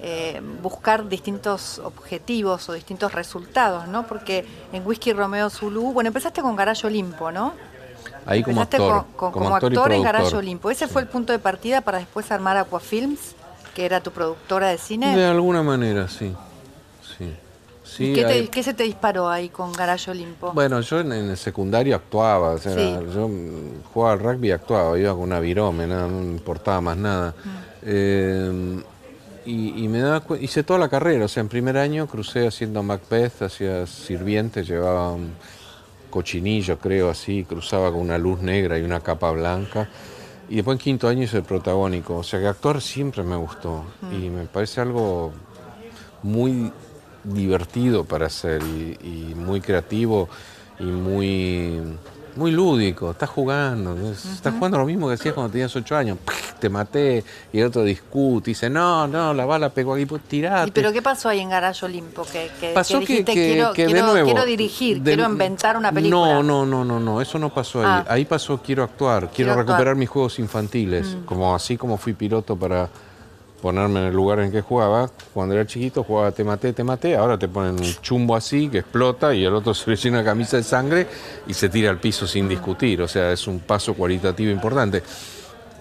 eh, 0.06 0.42
buscar 0.62 1.08
distintos 1.08 1.80
objetivos 1.80 2.68
o 2.68 2.74
distintos 2.74 3.14
resultados, 3.14 3.88
¿no? 3.88 4.06
Porque 4.06 4.46
en 4.74 4.86
Whisky 4.86 5.14
Romeo 5.14 5.50
Zulu, 5.50 5.94
bueno, 5.94 6.10
empezaste 6.10 6.42
con 6.42 6.56
Garayo 6.58 6.88
Olimpo, 6.88 7.31
¿no? 7.31 7.54
ahí 8.25 8.42
como 8.44 8.62
empezaste 8.62 8.78
actor, 8.78 9.06
con- 9.16 9.31
con- 9.31 9.44
como, 9.44 9.56
actor, 9.56 9.72
y 9.72 9.75
en. 9.75 10.04
Garayo 10.04 10.38
Olimpo. 10.40 10.70
Ese 10.72 10.88
fue 10.90 11.02
el 11.04 11.08
punto 11.08 11.31
de 11.31 11.40
partida 11.40 11.80
para 11.81 12.00
después 12.00 12.30
armar 12.31 12.58
Aquafilms, 12.58 13.19
que 13.76 13.86
era 13.86 14.02
tu 14.02 14.12
productora 14.12 14.68
de 14.69 14.78
cine. 14.78 15.16
De 15.16 15.26
alguna 15.26 15.64
manera, 15.64 16.08
sí. 16.10 16.34
Sí. 17.18 17.34
Sí, 17.83 18.12
¿Y 18.12 18.13
qué, 18.13 18.21
te- 18.24 18.27
hay- 18.33 18.47
qué 18.47 18.63
se 18.63 18.74
te 18.74 18.83
disparó 18.83 19.30
ahí 19.30 19.49
con 19.49 19.71
Garayo 19.73 20.11
Olimpo? 20.13 20.54
Bueno, 20.54 20.80
yo 20.81 20.99
en, 21.02 21.11
en 21.11 21.30
el 21.31 21.37
secundario 21.37 21.95
actuaba, 21.95 22.52
o 22.52 22.57
sea, 22.57 22.73
Sí. 22.73 22.97
yo 23.13 23.28
mm, 23.28 23.83
jugaba 23.94 24.13
al 24.13 24.19
rugby 24.19 24.47
y 24.47 24.52
actuaba, 24.52 24.97
iba 24.97 25.11
con 25.11 25.21
una 25.23 25.40
virome, 25.40 25.85
no 25.85 26.07
me 26.07 26.31
importaba 26.31 26.80
más 26.81 26.97
nada. 26.97 27.35
Mm. 27.44 27.49
Eh, 27.83 28.83
y, 29.45 29.83
y 29.83 29.87
me 29.90 29.99
daba 29.99 30.23
hice 30.40 30.63
toda 30.63 30.80
la 30.80 30.87
carrera, 30.87 31.25
o 31.25 31.28
sea, 31.28 31.42
en 31.42 31.49
primer 31.49 31.78
año 31.78 32.07
crucé 32.07 32.47
haciendo 32.47 32.81
Macbeth, 32.81 33.42
hacía 33.42 33.85
sirviente, 33.85 34.63
llevaba 34.63 35.11
un 35.11 35.33
cochinillo, 36.09 36.78
creo, 36.80 37.09
así, 37.09 37.44
cruzaba 37.44 37.92
con 37.92 37.99
una 37.99 38.18
luz 38.18 38.40
negra 38.42 38.80
y 38.80 38.83
una 38.83 39.02
capa 39.02 39.31
blanca. 39.31 39.90
Y 40.47 40.56
después 40.57 40.75
en 40.75 40.80
quinto 40.80 41.07
año 41.09 41.23
hice 41.23 41.37
el 41.37 41.44
protagónico, 41.44 42.16
o 42.18 42.23
sea 42.23 42.40
que 42.40 42.47
actuar 42.47 42.80
siempre 42.81 43.23
me 43.23 43.35
gustó 43.35 43.83
y 44.11 44.30
me 44.30 44.45
parece 44.45 44.80
algo 44.81 45.31
muy 46.21 46.71
divertido 47.23 48.03
para 48.06 48.27
hacer 48.27 48.61
y, 48.63 48.97
y 49.31 49.35
muy 49.35 49.61
creativo 49.61 50.30
y 50.80 50.83
muy 50.83 51.81
muy 52.35 52.49
lúdico, 52.49 53.11
estás 53.11 53.30
jugando, 53.30 53.95
es- 54.11 54.25
estás 54.25 54.56
jugando 54.56 54.80
lo 54.80 54.85
mismo 54.87 55.07
que 55.07 55.13
hacías 55.13 55.35
cuando 55.35 55.51
tenías 55.51 55.75
ocho 55.75 55.95
años, 55.95 56.18
te 56.59 56.68
maté 56.68 57.23
y 57.53 57.59
el 57.59 57.68
otro 57.68 57.83
discute, 57.83 58.49
y 58.49 58.53
dice, 58.56 58.71
no, 58.71 59.06
no, 59.07 59.35
la 59.35 59.45
bala 59.45 59.69
pegó 59.69 59.94
aquí, 59.94 60.07
pues 60.07 60.23
tirate. 60.23 60.69
¿Y 60.69 60.71
pero 60.71 60.92
qué 60.92 61.03
pasó 61.03 61.30
ahí 61.30 61.42
en 61.42 61.49
Garayo 61.49 61.85
Olimpo? 61.85 62.23
Que, 62.23 62.49
que, 62.59 62.69
Pasó 62.73 62.95
que 62.95 62.99
dijiste, 63.01 63.33
que- 63.35 63.51
quiero, 63.53 63.68
de 63.68 63.73
quiero- 63.85 64.07
nuevo, 64.13 64.25
quiero 64.25 64.45
dirigir, 64.45 64.99
de- 65.03 65.13
quiero 65.13 65.30
inventar 65.30 65.77
una 65.77 65.92
película. 65.92 66.42
No, 66.42 66.42
no, 66.42 66.65
no, 66.65 66.83
no, 66.83 66.99
no, 66.99 67.21
eso 67.21 67.37
no 67.37 67.53
pasó 67.53 67.81
ahí. 67.81 67.85
Ah. 67.87 68.06
Ahí 68.09 68.25
pasó 68.25 68.59
quiero 68.63 68.81
actuar, 68.83 69.25
quiero, 69.25 69.33
Quiero 69.35 69.51
actuar. 69.51 69.65
Mm. 69.65 69.69
recuperar 69.69 69.95
mis 69.95 70.09
juegos 70.09 70.39
infantiles, 70.39 71.15
como 71.27 71.53
así 71.53 71.77
como 71.77 71.97
fui 71.99 72.13
piloto 72.13 72.56
para 72.56 72.89
ponerme 73.64 74.02
en 74.02 74.08
el 74.08 74.14
lugar 74.14 74.42
en 74.42 74.52
que 74.52 74.60
jugaba. 74.62 75.10
Cuando 75.34 75.56
era 75.56 75.66
chiquito 75.66 76.04
jugaba 76.04 76.34
te 76.34 76.44
maté, 76.44 76.74
te 76.74 76.84
maté, 76.84 77.16
ahora 77.16 77.40
te 77.40 77.48
ponen 77.48 77.76
un 77.80 77.94
chumbo 78.02 78.36
así 78.36 78.68
que 78.68 78.80
explota 78.80 79.34
y 79.34 79.46
el 79.46 79.54
otro 79.56 79.74
se 79.74 79.90
le 79.90 79.96
llena 79.96 80.18
la 80.18 80.26
camisa 80.26 80.58
de 80.58 80.64
sangre 80.64 81.08
y 81.48 81.54
se 81.54 81.70
tira 81.70 81.90
al 81.90 81.98
piso 81.98 82.28
sin 82.28 82.50
discutir, 82.50 83.02
o 83.02 83.08
sea, 83.08 83.32
es 83.32 83.48
un 83.48 83.62
paso 83.62 83.94
cualitativo 83.94 84.52
importante. 84.52 85.02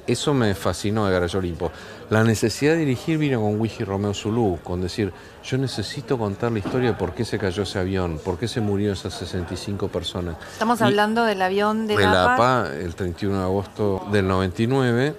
Eso 0.07 0.33
me 0.35 0.55
fascinó 0.55 1.07
de 1.07 1.13
Garayo 1.13 1.39
Olimpo. 1.41 1.71
La 2.11 2.23
necesidad 2.25 2.73
de 2.73 2.79
dirigir 2.79 3.19
vino 3.19 3.41
con 3.41 3.61
Wiji 3.61 3.83
Romeo 3.85 4.13
Zulu, 4.15 4.59
con 4.63 4.81
decir, 4.81 5.13
yo 5.45 5.59
necesito 5.59 6.19
contar 6.19 6.53
la 6.53 6.59
historia 6.61 6.91
de 6.91 6.97
por 6.97 7.15
qué 7.15 7.25
se 7.25 7.39
cayó 7.39 7.63
ese 7.65 7.79
avión, 7.81 8.21
por 8.25 8.37
qué 8.39 8.47
se 8.49 8.61
murieron 8.61 8.97
esas 8.97 9.15
65 9.15 9.89
personas. 9.89 10.37
Estamos 10.53 10.81
Y- 10.81 10.85
hablando 10.85 11.25
del 11.25 11.41
avión 11.43 11.87
de, 11.89 11.97
de 11.97 12.05
la. 12.05 12.35
APA 12.35 12.69
el 12.81 12.95
31 12.95 13.39
de 13.39 13.43
agosto 13.45 14.07
del 14.13 14.27
99 14.29 15.15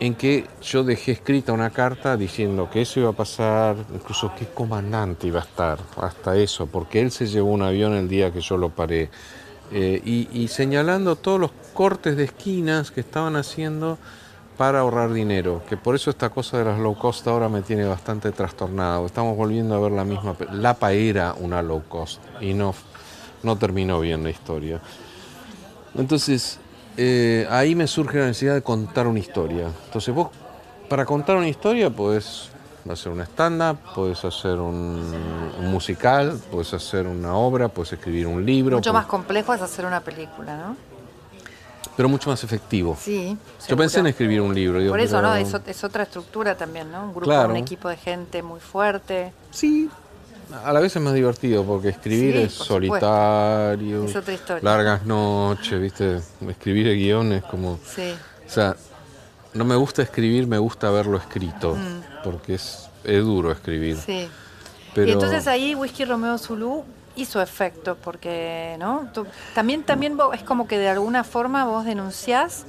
en 0.00 0.14
que 0.14 0.46
yo 0.62 0.84
dejé 0.84 1.12
escrita 1.12 1.52
una 1.52 1.70
carta 1.70 2.16
diciendo 2.16 2.68
que 2.70 2.82
eso 2.82 3.00
iba 3.00 3.10
a 3.10 3.14
pasar, 3.14 3.76
incluso 3.94 4.32
qué 4.36 4.46
comandante 4.46 5.26
iba 5.26 5.40
a 5.40 5.44
estar, 5.44 5.78
hasta 5.96 6.36
eso, 6.36 6.66
porque 6.66 7.00
él 7.00 7.10
se 7.10 7.26
llevó 7.26 7.50
un 7.50 7.62
avión 7.62 7.94
el 7.94 8.08
día 8.08 8.32
que 8.32 8.40
yo 8.40 8.56
lo 8.56 8.70
paré, 8.70 9.10
eh, 9.72 10.00
y, 10.04 10.28
y 10.32 10.48
señalando 10.48 11.16
todos 11.16 11.40
los 11.40 11.50
cortes 11.72 12.16
de 12.16 12.24
esquinas 12.24 12.90
que 12.90 13.00
estaban 13.00 13.36
haciendo 13.36 13.98
para 14.56 14.80
ahorrar 14.80 15.12
dinero, 15.12 15.62
que 15.68 15.76
por 15.76 15.94
eso 15.94 16.10
esta 16.10 16.30
cosa 16.30 16.58
de 16.58 16.64
las 16.64 16.78
low 16.78 16.96
cost 16.96 17.26
ahora 17.26 17.48
me 17.48 17.62
tiene 17.62 17.84
bastante 17.84 18.30
trastornado. 18.30 19.06
Estamos 19.06 19.36
volviendo 19.36 19.74
a 19.74 19.80
ver 19.80 19.92
la 19.92 20.04
misma. 20.04 20.36
Lapa 20.52 20.92
era 20.92 21.34
una 21.34 21.60
low 21.60 21.82
cost 21.88 22.20
y 22.40 22.54
no, 22.54 22.74
no 23.42 23.56
terminó 23.56 24.00
bien 24.00 24.22
la 24.22 24.30
historia. 24.30 24.80
Entonces, 25.96 26.60
eh, 26.96 27.46
ahí 27.50 27.74
me 27.74 27.86
surge 27.86 28.18
la 28.18 28.26
necesidad 28.26 28.54
de 28.54 28.62
contar 28.62 29.06
una 29.06 29.18
historia. 29.18 29.68
Entonces, 29.86 30.14
vos, 30.14 30.28
para 30.88 31.04
contar 31.04 31.36
una 31.36 31.48
historia, 31.48 31.90
puedes 31.90 32.50
hacer 32.90 33.10
una 33.12 33.24
stand-up, 33.24 33.78
puedes 33.94 34.24
hacer 34.24 34.58
un, 34.58 35.14
un 35.58 35.66
musical, 35.70 36.38
puedes 36.50 36.72
hacer 36.74 37.06
una 37.06 37.34
obra, 37.34 37.68
puedes 37.68 37.92
escribir 37.94 38.26
un 38.26 38.44
libro. 38.44 38.76
Mucho 38.76 38.92
más 38.92 39.06
complejo 39.06 39.54
es 39.54 39.62
hacer 39.62 39.86
una 39.86 40.00
película, 40.00 40.56
¿no? 40.56 40.76
pero 41.96 42.08
mucho 42.08 42.28
más 42.28 42.42
efectivo. 42.42 42.96
Sí. 43.00 43.38
Yo 43.68 43.76
pensé 43.76 44.00
en 44.00 44.08
escribir 44.08 44.40
un 44.40 44.52
libro. 44.52 44.80
digo, 44.80 44.90
Por 44.90 44.98
eso, 44.98 45.16
pero- 45.18 45.28
¿no? 45.28 45.34
Es, 45.36 45.54
es 45.66 45.84
otra 45.84 46.02
estructura 46.02 46.56
también, 46.56 46.90
¿no? 46.90 47.04
Un 47.04 47.10
grupo, 47.12 47.26
Claro. 47.26 47.50
un 47.50 47.56
equipo 47.56 47.88
de 47.88 47.96
gente 47.96 48.42
muy 48.42 48.58
fuerte. 48.58 49.32
Sí, 49.52 49.88
a 50.64 50.72
la 50.72 50.80
vez 50.80 50.94
es 50.96 51.02
más 51.02 51.14
divertido 51.14 51.64
porque 51.64 51.88
escribir 51.90 52.34
Sí, 52.36 52.42
es 52.42 52.54
por 52.54 52.66
solitario, 52.66 54.04
Es 54.04 54.16
otra 54.16 54.34
historia. 54.34 54.62
largas 54.62 55.04
noches, 55.06 55.80
¿viste? 55.80 56.20
Escribir 56.48 56.88
el 56.88 56.96
guion 56.96 57.32
es 57.32 57.42
como... 57.44 57.78
Sí. 57.84 58.14
O 58.46 58.50
sea, 58.50 58.76
no 59.54 59.64
me 59.64 59.76
gusta 59.76 60.02
escribir, 60.02 60.46
me 60.46 60.58
gusta 60.58 60.90
verlo 60.90 61.16
escrito, 61.16 61.76
porque 62.22 62.54
es, 62.54 62.88
es 63.04 63.22
duro 63.22 63.52
escribir. 63.52 63.96
Mm. 63.96 64.00
Sí. 64.00 64.28
Pero... 64.94 65.08
Y 65.08 65.12
entonces 65.12 65.46
ahí 65.46 65.74
Whisky 65.74 66.04
Romeo 66.04 66.38
Zulu 66.38 66.84
hizo 67.16 67.40
efecto, 67.40 67.96
porque, 68.02 68.76
¿no? 68.78 69.08
Tú- 69.12 69.26
también, 69.54 69.82
también 69.84 70.16
vos- 70.16 70.34
es 70.34 70.42
como 70.42 70.66
que 70.68 70.78
de 70.78 70.88
alguna 70.88 71.24
forma 71.24 71.64
vos 71.64 71.84
denunciás 71.84 72.64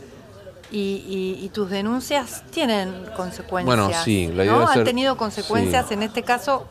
y, 0.72 1.03
y- 1.39 1.46
y 1.46 1.50
tus 1.50 1.70
denuncias 1.70 2.44
tienen 2.51 3.05
consecuencias. 3.15 3.65
Bueno, 3.65 3.89
sí, 4.03 4.27
la 4.34 4.44
idea 4.44 4.55
¿no? 4.55 4.63
hacer- 4.67 4.79
Han 4.79 4.86
tenido 4.86 5.17
consecuencias, 5.17 5.88
sí. 5.88 5.94
en 5.96 6.03
este 6.03 6.24
caso, 6.24 6.67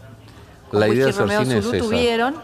La 0.73 0.89
idea 0.89 1.07
de 1.07 1.07
Whisky 1.07 1.11
hacer 1.11 1.23
Romeo 1.23 1.41
cine 1.43 1.59
es 1.59 1.65
esa. 1.67 1.79
tuvieron. 1.79 2.35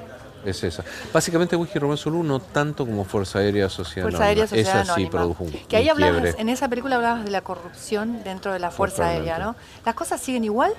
Es 0.45 0.65
esa. 0.65 0.85
Básicamente 1.13 1.55
Whisky 1.57 1.79
Romeo 1.79 1.97
Zulu 1.99 2.23
no 2.23 2.41
tanto 2.41 2.87
como 2.87 3.05
Fuerza 3.05 3.41
Aérea 3.41 3.69
Sociedad 3.69 4.09
Fuerza 4.09 4.25
Aérea. 4.25 4.47
Sociedad 4.47 4.81
Esa 4.81 4.85
sí 4.85 4.91
Anónima. 4.91 5.11
produjo 5.11 5.45
un, 5.45 5.51
que 5.51 5.77
ahí 5.77 5.85
un 5.85 5.91
hablabas, 5.91 6.23
quiebre. 6.23 6.41
en 6.41 6.49
esa 6.49 6.69
película 6.69 6.97
hablabas 6.97 7.25
de 7.25 7.31
la 7.31 7.43
corrupción 7.43 8.23
dentro 8.25 8.53
de 8.53 8.59
la 8.59 8.71
Fuerza. 8.71 9.07
Aérea, 9.07 9.39
¿no? 9.39 9.55
¿Las 9.85 9.95
cosas 9.95 10.21
siguen 10.21 10.45
igual? 10.45 10.73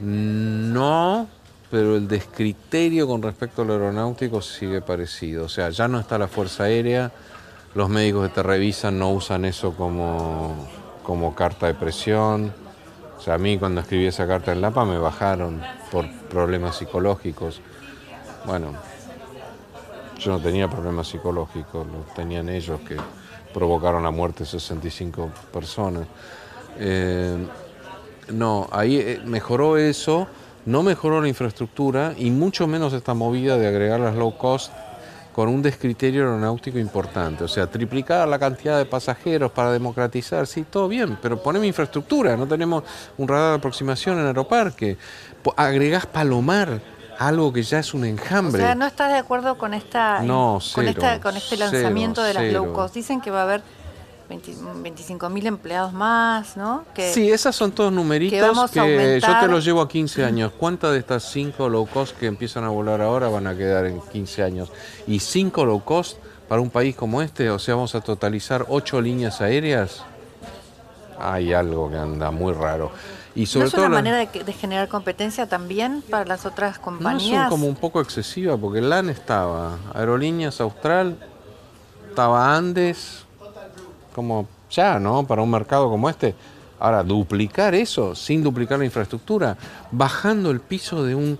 No, 0.00 1.26
pero 1.70 1.96
el 1.96 2.08
descriterio 2.08 3.06
con 3.06 3.22
respecto 3.22 3.62
al 3.62 3.70
aeronáutico 3.70 4.40
sigue 4.42 4.80
parecido. 4.80 5.44
O 5.44 5.48
sea, 5.48 5.70
ya 5.70 5.88
no 5.88 6.00
está 6.00 6.18
la 6.18 6.28
Fuerza 6.28 6.64
Aérea, 6.64 7.12
los 7.74 7.88
médicos 7.88 8.28
que 8.28 8.34
te 8.34 8.42
revisan 8.42 8.98
no 8.98 9.10
usan 9.12 9.44
eso 9.44 9.72
como, 9.74 10.68
como 11.02 11.34
carta 11.34 11.66
de 11.66 11.74
presión. 11.74 12.52
Sea, 13.24 13.34
a 13.34 13.38
mí 13.38 13.56
cuando 13.56 13.80
escribí 13.80 14.04
esa 14.04 14.26
carta 14.26 14.52
en 14.52 14.60
Lapa 14.60 14.84
me 14.84 14.98
bajaron 14.98 15.62
por 15.90 16.06
problemas 16.28 16.76
psicológicos. 16.76 17.62
Bueno, 18.44 18.72
yo 20.18 20.32
no 20.32 20.40
tenía 20.40 20.68
problemas 20.68 21.08
psicológicos, 21.08 21.86
los 21.86 22.12
tenían 22.12 22.50
ellos 22.50 22.80
que 22.80 22.98
provocaron 23.54 24.02
la 24.02 24.10
muerte 24.10 24.40
de 24.40 24.50
65 24.50 25.30
personas. 25.50 26.06
Eh, 26.78 27.46
no, 28.30 28.68
ahí 28.70 28.98
eh, 28.98 29.22
mejoró 29.24 29.78
eso, 29.78 30.26
no 30.66 30.82
mejoró 30.82 31.22
la 31.22 31.28
infraestructura 31.28 32.12
y 32.18 32.30
mucho 32.30 32.66
menos 32.66 32.92
esta 32.92 33.14
movida 33.14 33.56
de 33.56 33.66
agregar 33.66 34.00
las 34.00 34.16
low 34.16 34.36
cost 34.36 34.70
con 35.34 35.48
un 35.48 35.60
descriterio 35.60 36.22
aeronáutico 36.22 36.78
importante. 36.78 37.42
O 37.44 37.48
sea, 37.48 37.66
triplicar 37.66 38.26
la 38.28 38.38
cantidad 38.38 38.78
de 38.78 38.86
pasajeros 38.86 39.50
para 39.50 39.72
democratizar, 39.72 40.46
sí, 40.46 40.64
todo 40.70 40.86
bien, 40.88 41.18
pero 41.20 41.42
poneme 41.42 41.66
infraestructura, 41.66 42.36
no 42.36 42.46
tenemos 42.46 42.84
un 43.18 43.26
radar 43.26 43.50
de 43.50 43.56
aproximación 43.56 44.18
en 44.20 44.26
Aeroparque. 44.26 44.96
Agregás 45.56 46.06
Palomar, 46.06 46.80
algo 47.18 47.52
que 47.52 47.62
ya 47.64 47.80
es 47.80 47.92
un 47.94 48.02
O 48.02 48.06
enjambre. 48.06 48.62
sea, 48.62 48.74
¿no 48.76 48.86
estás 48.86 49.12
de 49.12 49.18
acuerdo 49.18 49.58
con 49.58 49.74
esta 49.74 50.20
No, 50.22 50.60
con 50.72 50.86
esta 50.86 51.20
con 51.20 51.36
este 51.36 51.56
cero, 51.56 51.70
lanzamiento 51.72 52.22
de 52.22 52.34
las 52.34 52.42
cero. 52.44 52.64
low 52.64 52.72
cost? 52.72 52.94
Dicen 52.94 53.20
que 53.20 53.30
va 53.32 53.40
a 53.40 53.42
haber 53.44 53.62
25 54.28 55.28
mil 55.28 55.46
empleados 55.46 55.92
más, 55.92 56.56
¿no? 56.56 56.84
Que 56.94 57.12
Sí, 57.12 57.30
esas 57.30 57.54
son 57.54 57.72
todos 57.72 57.92
numeritos 57.92 58.70
que, 58.70 58.80
a 58.80 59.18
yo 59.18 59.40
te 59.40 59.48
los 59.48 59.64
llevo 59.64 59.80
a 59.82 59.88
15 59.88 60.24
años. 60.24 60.52
¿Cuántas 60.58 60.92
de 60.92 60.98
estas 60.98 61.24
5 61.30 61.68
low 61.68 61.86
cost 61.86 62.16
que 62.16 62.26
empiezan 62.26 62.64
a 62.64 62.68
volar 62.68 63.00
ahora 63.02 63.28
van 63.28 63.46
a 63.46 63.54
quedar 63.56 63.86
en 63.86 64.00
15 64.00 64.42
años? 64.42 64.72
Y 65.06 65.20
5 65.20 65.64
low 65.66 65.82
cost 65.84 66.18
para 66.48 66.60
un 66.60 66.70
país 66.70 66.96
como 66.96 67.22
este, 67.22 67.50
o 67.50 67.58
sea, 67.58 67.74
vamos 67.74 67.94
a 67.94 68.00
totalizar 68.00 68.66
8 68.68 69.00
líneas 69.00 69.40
aéreas. 69.40 70.02
Hay 71.18 71.52
algo 71.52 71.90
que 71.90 71.96
anda 71.96 72.30
muy 72.30 72.52
raro. 72.52 72.90
Y 73.36 73.40
¿No 73.42 73.46
sobre 73.46 73.66
es 73.66 73.72
todo 73.72 73.82
una 73.82 73.90
la- 73.90 73.94
manera 73.96 74.16
de, 74.18 74.26
que- 74.28 74.44
de 74.44 74.52
generar 74.52 74.88
competencia 74.88 75.46
también 75.48 76.02
para 76.08 76.24
las 76.24 76.46
otras 76.46 76.70
no 76.70 76.74
es 76.74 76.78
compañías? 76.78 77.48
como 77.48 77.66
un 77.66 77.74
poco 77.76 78.00
excesiva, 78.00 78.56
porque 78.56 78.80
LAN 78.80 79.10
estaba, 79.10 79.76
Aerolíneas 79.92 80.60
Austral, 80.60 81.16
estaba 82.08 82.54
Andes, 82.56 83.23
como 84.14 84.46
ya, 84.70 84.98
¿no? 84.98 85.26
Para 85.26 85.42
un 85.42 85.50
mercado 85.50 85.90
como 85.90 86.08
este. 86.08 86.34
Ahora, 86.78 87.02
duplicar 87.02 87.74
eso 87.74 88.14
sin 88.14 88.42
duplicar 88.42 88.78
la 88.78 88.84
infraestructura, 88.84 89.56
bajando 89.90 90.50
el 90.50 90.60
piso 90.60 91.04
de, 91.04 91.14
un, 91.14 91.38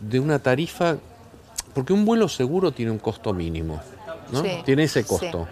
de 0.00 0.20
una 0.20 0.38
tarifa, 0.38 0.96
porque 1.74 1.92
un 1.92 2.04
vuelo 2.04 2.28
seguro 2.28 2.72
tiene 2.72 2.90
un 2.90 2.98
costo 2.98 3.32
mínimo, 3.32 3.80
¿no? 4.32 4.42
Sí, 4.42 4.62
Tiene 4.64 4.84
ese 4.84 5.02
sí. 5.02 5.08
costo. 5.08 5.46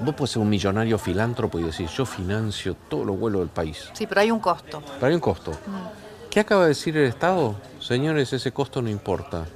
Vos 0.00 0.14
podés 0.14 0.32
ser 0.32 0.42
un 0.42 0.48
millonario 0.48 0.98
filántropo 0.98 1.58
y 1.58 1.62
decir, 1.62 1.88
yo 1.88 2.04
financio 2.04 2.74
todos 2.88 3.06
los 3.06 3.18
vuelos 3.18 3.40
del 3.40 3.48
país. 3.48 3.88
Sí, 3.92 4.06
pero 4.06 4.20
hay 4.22 4.30
un 4.30 4.40
costo. 4.40 4.82
Pero 4.94 5.06
hay 5.06 5.14
un 5.14 5.20
costo. 5.20 5.52
¿Qué 6.30 6.40
acaba 6.40 6.62
de 6.62 6.68
decir 6.68 6.96
el 6.96 7.06
Estado? 7.06 7.54
Señores, 7.80 8.32
ese 8.32 8.50
costo 8.50 8.82
no 8.82 8.90
importa. 8.90 9.46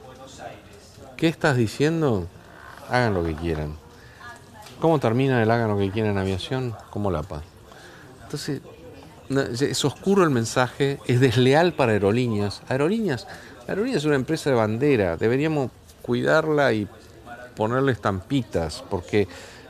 ¿Qué 1.16 1.26
estás 1.26 1.56
diciendo? 1.56 2.26
Hagan 2.88 3.14
lo 3.14 3.24
que 3.24 3.34
quieran. 3.34 3.74
¿Cómo 4.80 5.00
termina 5.00 5.42
el 5.42 5.50
hagan 5.50 5.68
lo 5.68 5.78
que 5.78 5.90
quieran 5.90 6.12
en 6.12 6.18
aviación? 6.18 6.74
Como 6.90 7.10
Lapa. 7.10 7.42
Entonces, 8.22 8.60
no, 9.28 9.40
es 9.40 9.84
oscuro 9.84 10.22
el 10.22 10.30
mensaje, 10.30 10.98
es 11.06 11.20
desleal 11.20 11.72
para 11.72 11.92
aerolíneas. 11.92 12.62
Aerolíneas, 12.68 13.26
aerolíneas 13.66 14.02
es 14.02 14.04
una 14.06 14.14
empresa 14.14 14.50
de 14.50 14.56
bandera, 14.56 15.16
deberíamos 15.16 15.70
cuidarla 16.02 16.72
y 16.72 16.86
ponerle 17.56 17.92
estampitas, 17.92 18.84
porque 18.88 19.26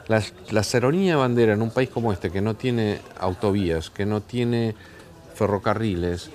las, 0.08 0.34
las 0.50 0.74
aerolíneas 0.74 1.16
de 1.16 1.20
bandera 1.20 1.52
en 1.54 1.62
un 1.62 1.70
país 1.70 1.88
como 1.88 2.12
este, 2.12 2.30
que 2.30 2.40
no 2.40 2.54
tiene 2.54 3.00
autovías, 3.18 3.90
que 3.90 4.04
no 4.04 4.20
tiene 4.20 4.74
ferrocarriles, 5.34 6.30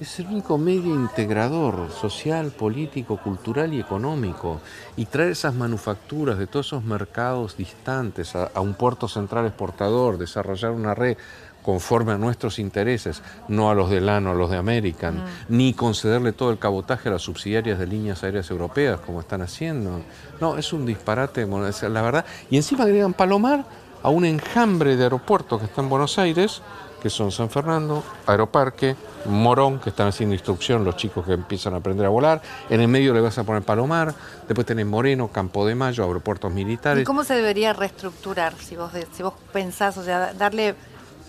es 0.00 0.18
el 0.20 0.26
único 0.26 0.58
medio 0.58 0.94
integrador 0.94 1.90
social, 1.90 2.50
político, 2.50 3.16
cultural 3.16 3.72
y 3.72 3.80
económico. 3.80 4.60
Y 4.96 5.06
traer 5.06 5.30
esas 5.30 5.54
manufacturas 5.54 6.38
de 6.38 6.46
todos 6.46 6.66
esos 6.66 6.84
mercados 6.84 7.56
distantes 7.56 8.34
a, 8.34 8.50
a 8.54 8.60
un 8.60 8.74
puerto 8.74 9.08
central 9.08 9.46
exportador, 9.46 10.18
desarrollar 10.18 10.72
una 10.72 10.94
red 10.94 11.16
conforme 11.64 12.12
a 12.12 12.18
nuestros 12.18 12.58
intereses, 12.58 13.22
no 13.48 13.70
a 13.70 13.74
los 13.74 13.88
de 13.88 14.02
LAN 14.02 14.26
o 14.26 14.32
a 14.32 14.34
los 14.34 14.50
de 14.50 14.58
American, 14.58 15.24
ni 15.48 15.72
concederle 15.72 16.32
todo 16.32 16.50
el 16.50 16.58
cabotaje 16.58 17.08
a 17.08 17.12
las 17.12 17.22
subsidiarias 17.22 17.78
de 17.78 17.86
líneas 17.86 18.22
aéreas 18.22 18.50
europeas, 18.50 19.00
como 19.00 19.20
están 19.20 19.40
haciendo. 19.40 20.02
No, 20.42 20.58
es 20.58 20.74
un 20.74 20.84
disparate, 20.84 21.46
la 21.46 22.02
verdad. 22.02 22.26
Y 22.50 22.56
encima 22.56 22.84
agregan 22.84 23.14
Palomar 23.14 23.64
a 24.02 24.10
un 24.10 24.26
enjambre 24.26 24.96
de 24.96 25.04
aeropuertos 25.04 25.58
que 25.58 25.64
está 25.64 25.80
en 25.80 25.88
Buenos 25.88 26.18
Aires, 26.18 26.60
que 27.04 27.10
son 27.10 27.30
San 27.30 27.50
Fernando, 27.50 28.02
Aeroparque, 28.26 28.96
Morón, 29.26 29.78
que 29.78 29.90
están 29.90 30.08
haciendo 30.08 30.34
instrucción 30.34 30.84
los 30.84 30.96
chicos 30.96 31.26
que 31.26 31.34
empiezan 31.34 31.74
a 31.74 31.76
aprender 31.76 32.06
a 32.06 32.08
volar. 32.08 32.40
En 32.70 32.80
el 32.80 32.88
medio 32.88 33.12
le 33.12 33.20
vas 33.20 33.36
a 33.36 33.44
poner 33.44 33.62
Palomar, 33.62 34.14
después 34.48 34.66
tenés 34.66 34.86
Moreno, 34.86 35.28
Campo 35.28 35.66
de 35.66 35.74
Mayo, 35.74 36.02
aeropuertos 36.02 36.50
¿Y 36.50 36.54
militares. 36.54 37.04
cómo 37.04 37.22
se 37.22 37.34
debería 37.34 37.74
reestructurar 37.74 38.54
si 38.54 38.76
vos, 38.76 38.90
si 39.12 39.22
vos 39.22 39.34
pensás, 39.52 39.98
o 39.98 40.02
sea, 40.02 40.32
darle 40.32 40.76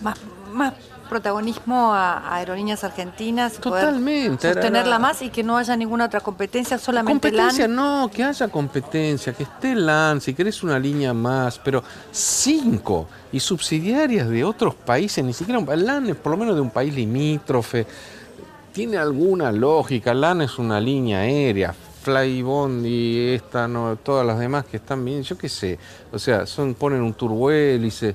más, 0.00 0.18
más 0.50 0.72
protagonismo 1.06 1.92
a, 1.92 2.18
a 2.18 2.34
aerolíneas 2.36 2.84
argentinas, 2.84 3.56
y 3.58 3.60
poder 3.60 3.84
Totalmente, 3.84 4.46
era- 4.48 4.54
sostenerla 4.60 4.98
más 4.98 5.22
y 5.22 5.30
que 5.30 5.42
no 5.42 5.56
haya 5.56 5.76
ninguna 5.76 6.06
otra 6.06 6.20
competencia, 6.20 6.78
solamente 6.78 7.28
Competencia, 7.30 7.66
LAN? 7.66 7.76
no, 7.76 8.10
que 8.12 8.24
haya 8.24 8.48
competencia, 8.48 9.32
que 9.32 9.44
esté 9.44 9.74
LAN, 9.74 10.20
si 10.20 10.34
querés 10.34 10.62
una 10.62 10.78
línea 10.78 11.12
más, 11.14 11.58
pero 11.58 11.82
cinco 12.10 13.06
y 13.32 13.40
subsidiarias 13.40 14.28
de 14.28 14.44
otros 14.44 14.74
países, 14.74 15.24
ni 15.24 15.32
siquiera 15.32 15.58
un- 15.58 15.86
LAN 15.86 16.08
es 16.08 16.16
por 16.16 16.32
lo 16.32 16.38
menos 16.38 16.54
de 16.54 16.60
un 16.60 16.70
país 16.70 16.94
limítrofe, 16.94 17.86
tiene 18.72 18.96
alguna 18.98 19.52
lógica, 19.52 20.12
LAN 20.12 20.42
es 20.42 20.58
una 20.58 20.80
línea 20.80 21.20
aérea, 21.20 21.74
Flybond 22.02 22.86
y 22.86 23.30
esta, 23.34 23.66
no, 23.66 23.96
todas 23.96 24.24
las 24.26 24.38
demás 24.38 24.64
que 24.64 24.76
están 24.76 25.04
bien, 25.04 25.22
yo 25.22 25.36
qué 25.36 25.48
sé, 25.48 25.78
o 26.12 26.18
sea, 26.18 26.46
son, 26.46 26.74
ponen 26.74 27.00
un 27.02 27.14
turbohélice, 27.14 28.14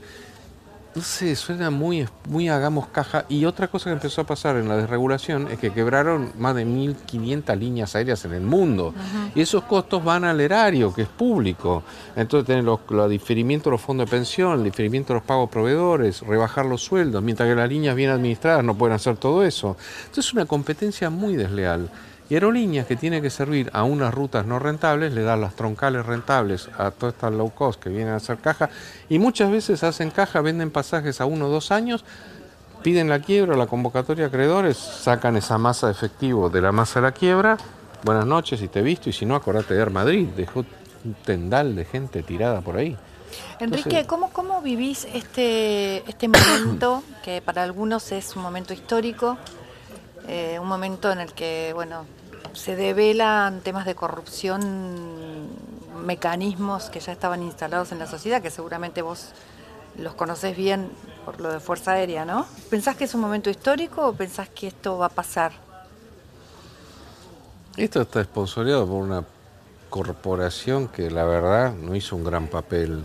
no 0.93 1.01
sé, 1.01 1.35
suena 1.37 1.69
muy, 1.69 2.05
muy 2.27 2.49
hagamos 2.49 2.87
caja. 2.87 3.25
Y 3.29 3.45
otra 3.45 3.69
cosa 3.69 3.89
que 3.89 3.93
empezó 3.93 4.21
a 4.21 4.25
pasar 4.25 4.57
en 4.57 4.67
la 4.67 4.75
desregulación 4.75 5.47
es 5.49 5.57
que 5.57 5.71
quebraron 5.71 6.33
más 6.37 6.53
de 6.55 6.65
1.500 6.65 7.57
líneas 7.57 7.95
aéreas 7.95 8.25
en 8.25 8.33
el 8.33 8.41
mundo. 8.41 8.93
Y 9.33 9.41
esos 9.41 9.63
costos 9.63 10.03
van 10.03 10.25
al 10.25 10.41
erario, 10.41 10.93
que 10.93 11.03
es 11.03 11.07
público. 11.07 11.83
Entonces 12.15 12.45
tienen 12.45 12.65
los, 12.65 12.81
los 12.89 13.09
diferimientos 13.09 13.65
de 13.65 13.71
los 13.71 13.81
fondos 13.81 14.09
de 14.09 14.17
pensión, 14.17 14.59
el 14.59 14.65
diferimiento 14.65 15.13
de 15.13 15.19
los 15.19 15.25
pagos 15.25 15.49
proveedores, 15.49 16.21
rebajar 16.21 16.65
los 16.65 16.83
sueldos, 16.83 17.23
mientras 17.23 17.47
que 17.47 17.55
las 17.55 17.69
líneas 17.69 17.95
bien 17.95 18.09
administradas 18.09 18.63
no 18.63 18.77
pueden 18.77 18.95
hacer 18.95 19.15
todo 19.15 19.43
eso. 19.43 19.77
Entonces 20.01 20.25
es 20.25 20.33
una 20.33 20.45
competencia 20.45 21.09
muy 21.09 21.37
desleal. 21.37 21.89
Y 22.31 22.35
aerolíneas 22.35 22.87
que 22.87 22.95
tiene 22.95 23.21
que 23.21 23.29
servir 23.29 23.69
a 23.73 23.83
unas 23.83 24.13
rutas 24.13 24.45
no 24.45 24.57
rentables, 24.57 25.11
le 25.11 25.21
dan 25.21 25.41
las 25.41 25.53
troncales 25.53 26.05
rentables 26.05 26.69
a 26.77 26.89
todas 26.91 27.13
estas 27.13 27.33
low 27.33 27.49
cost 27.53 27.77
que 27.83 27.89
vienen 27.89 28.13
a 28.13 28.15
hacer 28.15 28.37
caja, 28.37 28.69
y 29.09 29.19
muchas 29.19 29.51
veces 29.51 29.83
hacen 29.83 30.11
caja, 30.11 30.39
venden 30.39 30.71
pasajes 30.71 31.19
a 31.19 31.25
uno 31.25 31.47
o 31.47 31.49
dos 31.49 31.71
años, 31.71 32.05
piden 32.83 33.09
la 33.09 33.19
quiebra, 33.19 33.57
la 33.57 33.67
convocatoria 33.67 34.27
acreedores, 34.27 34.77
sacan 34.77 35.35
esa 35.35 35.57
masa 35.57 35.87
de 35.87 35.91
efectivo 35.91 36.49
de 36.49 36.61
la 36.61 36.71
masa 36.71 37.01
de 37.01 37.07
la 37.07 37.11
quiebra, 37.11 37.57
buenas 38.05 38.25
noches 38.25 38.61
y 38.61 38.69
te 38.69 38.79
he 38.79 38.81
visto, 38.81 39.09
y 39.09 39.11
si 39.11 39.25
no, 39.25 39.35
acordate 39.35 39.73
de 39.73 39.81
Air 39.81 39.89
Madrid, 39.89 40.29
dejó 40.29 40.61
un 41.03 41.13
tendal 41.25 41.75
de 41.75 41.83
gente 41.83 42.23
tirada 42.23 42.61
por 42.61 42.77
ahí. 42.77 42.97
Enrique, 43.59 44.05
¿cómo, 44.07 44.29
¿cómo 44.31 44.61
vivís 44.61 45.05
este, 45.13 46.09
este 46.09 46.29
momento 46.29 47.03
que 47.25 47.41
para 47.41 47.63
algunos 47.63 48.13
es 48.13 48.37
un 48.37 48.41
momento 48.41 48.73
histórico? 48.73 49.37
Eh, 50.27 50.59
un 50.61 50.67
momento 50.67 51.11
en 51.11 51.19
el 51.19 51.33
que, 51.33 51.71
bueno, 51.73 52.05
se 52.53 52.75
develan 52.75 53.61
temas 53.61 53.85
de 53.85 53.95
corrupción, 53.95 55.47
mecanismos 56.05 56.89
que 56.89 56.99
ya 56.99 57.11
estaban 57.11 57.43
instalados 57.43 57.91
en 57.91 57.99
la 57.99 58.07
sociedad, 58.07 58.41
que 58.41 58.49
seguramente 58.49 59.01
vos 59.01 59.29
los 59.97 60.15
conocés 60.15 60.55
bien 60.55 60.89
por 61.25 61.39
lo 61.39 61.51
de 61.51 61.59
Fuerza 61.59 61.93
Aérea, 61.93 62.25
¿no? 62.25 62.45
¿Pensás 62.69 62.95
que 62.95 63.03
es 63.03 63.13
un 63.13 63.21
momento 63.21 63.49
histórico 63.49 64.07
o 64.07 64.13
pensás 64.13 64.49
que 64.49 64.67
esto 64.67 64.97
va 64.97 65.07
a 65.07 65.09
pasar? 65.09 65.51
Esto 67.77 68.01
está 68.01 68.21
esponsoreado 68.21 68.85
por 68.85 69.01
una 69.01 69.23
corporación 69.89 70.87
que 70.87 71.11
la 71.11 71.25
verdad 71.25 71.73
no 71.73 71.95
hizo 71.95 72.15
un 72.15 72.23
gran 72.23 72.47
papel 72.47 73.03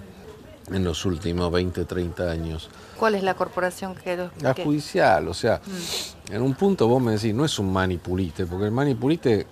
en 0.70 0.84
los 0.84 1.04
últimos 1.04 1.52
20, 1.52 1.84
30 1.84 2.30
años. 2.30 2.70
¿Cuál 2.98 3.14
es 3.14 3.22
la 3.22 3.34
corporación 3.34 3.94
que 3.94 4.16
lo 4.16 4.30
La 4.40 4.54
judicial, 4.54 5.28
o 5.28 5.34
sea, 5.34 5.60
mm. 5.64 6.15
En 6.30 6.42
un 6.42 6.54
punto 6.54 6.88
vos 6.88 7.00
me 7.00 7.12
decís, 7.12 7.34
no 7.34 7.44
es 7.44 7.58
un 7.58 7.72
manipulite, 7.72 8.46
porque 8.46 8.66
el 8.66 8.72
manipulite, 8.72 9.46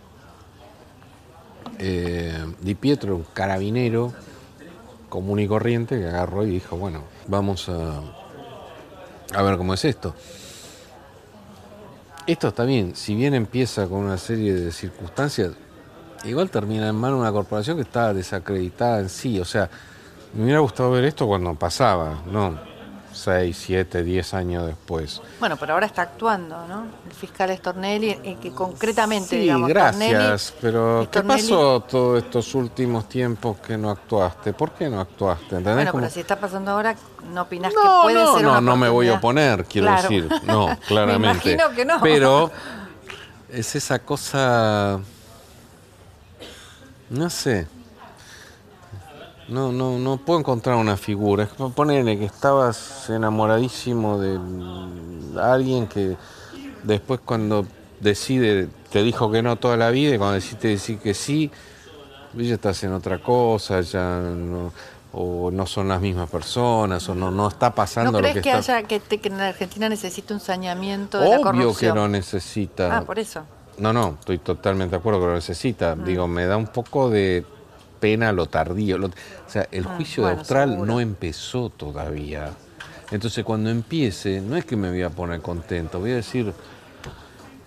eh, 1.78 2.44
Di 2.60 2.74
Pietro, 2.74 3.16
un 3.16 3.26
carabinero 3.32 4.12
común 5.08 5.38
y 5.38 5.46
corriente, 5.46 5.98
que 5.98 6.08
agarró 6.08 6.44
y 6.44 6.50
dijo, 6.50 6.76
bueno, 6.76 7.02
vamos 7.28 7.68
a, 7.68 8.00
a 9.32 9.42
ver 9.42 9.56
cómo 9.56 9.74
es 9.74 9.84
esto. 9.84 10.14
Esto 12.26 12.48
está 12.48 12.64
bien, 12.64 12.96
si 12.96 13.14
bien 13.14 13.34
empieza 13.34 13.86
con 13.86 13.98
una 13.98 14.18
serie 14.18 14.54
de 14.54 14.72
circunstancias, 14.72 15.52
igual 16.24 16.50
termina 16.50 16.88
en 16.88 16.96
mano 16.96 17.18
una 17.18 17.30
corporación 17.30 17.76
que 17.76 17.82
está 17.82 18.12
desacreditada 18.14 19.00
en 19.00 19.08
sí, 19.08 19.38
o 19.38 19.44
sea, 19.44 19.70
me 20.34 20.44
hubiera 20.44 20.60
gustado 20.60 20.90
ver 20.90 21.04
esto 21.04 21.26
cuando 21.26 21.54
pasaba, 21.54 22.22
¿no? 22.26 22.73
6, 23.14 23.56
7, 23.56 24.02
10 24.02 24.34
años 24.34 24.66
después. 24.66 25.22
Bueno, 25.38 25.56
pero 25.56 25.74
ahora 25.74 25.86
está 25.86 26.02
actuando, 26.02 26.66
¿no? 26.66 26.86
El 27.06 27.12
fiscal 27.14 27.50
Estornelli, 27.50 28.10
eh, 28.10 28.36
que 28.40 28.50
concretamente, 28.50 29.30
sí, 29.30 29.38
digamos, 29.38 29.68
gracias, 29.68 30.52
pero 30.60 31.08
¿qué 31.10 31.22
pasó 31.22 31.80
todos 31.80 32.22
estos 32.22 32.54
últimos 32.54 33.08
tiempos 33.08 33.58
que 33.58 33.78
no 33.78 33.90
actuaste? 33.90 34.52
¿Por 34.52 34.72
qué 34.72 34.88
no 34.88 35.00
actuaste? 35.00 35.58
Bueno, 35.60 35.92
pero 35.92 36.10
si 36.10 36.20
está 36.20 36.38
pasando 36.38 36.72
ahora, 36.72 36.96
¿no 37.32 37.42
opinas 37.42 37.72
que 37.72 37.80
puede 38.02 38.14
no, 38.16 38.34
ser 38.34 38.42
No, 38.42 38.50
una 38.50 38.60
no 38.60 38.76
me 38.76 38.88
voy 38.88 39.08
a 39.08 39.14
oponer, 39.14 39.64
quiero 39.64 39.92
decir, 39.92 40.28
no, 40.46 40.76
claramente. 40.86 41.48
me 41.48 41.52
imagino 41.54 41.76
que 41.76 41.84
no. 41.84 42.00
Pero 42.00 42.50
es 43.48 43.76
esa 43.76 44.00
cosa, 44.00 44.98
no 47.10 47.30
sé, 47.30 47.68
no, 49.48 49.72
no, 49.72 49.98
no 49.98 50.16
puedo 50.16 50.38
encontrar 50.40 50.76
una 50.76 50.96
figura. 50.96 51.44
Es 51.44 51.50
como 51.50 51.70
ponerle 51.70 52.18
que 52.18 52.24
estabas 52.24 53.08
enamoradísimo 53.10 54.18
de 54.18 54.38
alguien 55.40 55.86
que 55.86 56.16
después 56.82 57.20
cuando 57.24 57.66
decide, 58.00 58.68
te 58.90 59.02
dijo 59.02 59.30
que 59.30 59.42
no 59.42 59.56
toda 59.56 59.76
la 59.76 59.90
vida 59.90 60.14
y 60.14 60.18
cuando 60.18 60.34
decide 60.34 60.68
decir 60.70 60.98
que 60.98 61.14
sí, 61.14 61.50
ya 62.34 62.54
estás 62.54 62.82
en 62.84 62.92
otra 62.92 63.22
cosa, 63.22 63.80
ya 63.80 64.18
no, 64.20 64.72
o 65.12 65.50
no 65.50 65.66
son 65.66 65.88
las 65.88 66.00
mismas 66.00 66.28
personas, 66.28 67.08
o 67.08 67.14
no, 67.14 67.30
no 67.30 67.48
está 67.48 67.74
pasando 67.74 68.12
¿No 68.12 68.18
crees 68.18 68.34
lo 68.36 68.42
que, 68.42 68.50
que, 68.50 68.58
está... 68.58 68.76
haya 68.76 68.88
que, 68.88 69.00
te- 69.00 69.18
que 69.18 69.28
en 69.28 69.38
la 69.38 69.48
Argentina 69.48 69.88
necesita 69.88 70.34
un 70.34 70.40
saneamiento 70.40 71.18
de 71.20 71.28
la 71.28 71.36
Obvio 71.36 71.42
corrupción? 71.44 71.94
que 71.94 72.00
lo 72.00 72.08
necesita. 72.08 72.96
Ah, 72.98 73.02
por 73.02 73.18
eso. 73.18 73.42
No, 73.78 73.92
no, 73.92 74.16
estoy 74.20 74.38
totalmente 74.38 74.92
de 74.92 74.96
acuerdo 74.98 75.20
que 75.20 75.26
lo 75.26 75.34
necesita. 75.34 75.94
Mm. 75.94 76.04
Digo, 76.04 76.28
me 76.28 76.46
da 76.46 76.56
un 76.56 76.66
poco 76.66 77.10
de 77.10 77.44
pena 78.04 78.32
lo 78.32 78.44
tardío. 78.44 78.98
Lo- 78.98 79.06
o 79.06 79.10
sea, 79.50 79.66
el 79.72 79.86
Ah, 79.86 79.94
juicio 79.96 80.26
de 80.26 80.32
Austral 80.32 80.70
seguro. 80.72 80.92
no 80.92 81.00
empezó 81.00 81.70
todavía. 81.70 82.50
Entonces, 83.10 83.42
cuando 83.44 83.70
empiece, 83.70 84.42
no 84.42 84.56
es 84.56 84.66
que 84.66 84.76
me 84.76 84.90
voy 84.90 85.00
a 85.02 85.08
poner 85.08 85.40
contento, 85.40 86.00
voy 86.00 86.10
a 86.12 86.16
decir, 86.16 86.52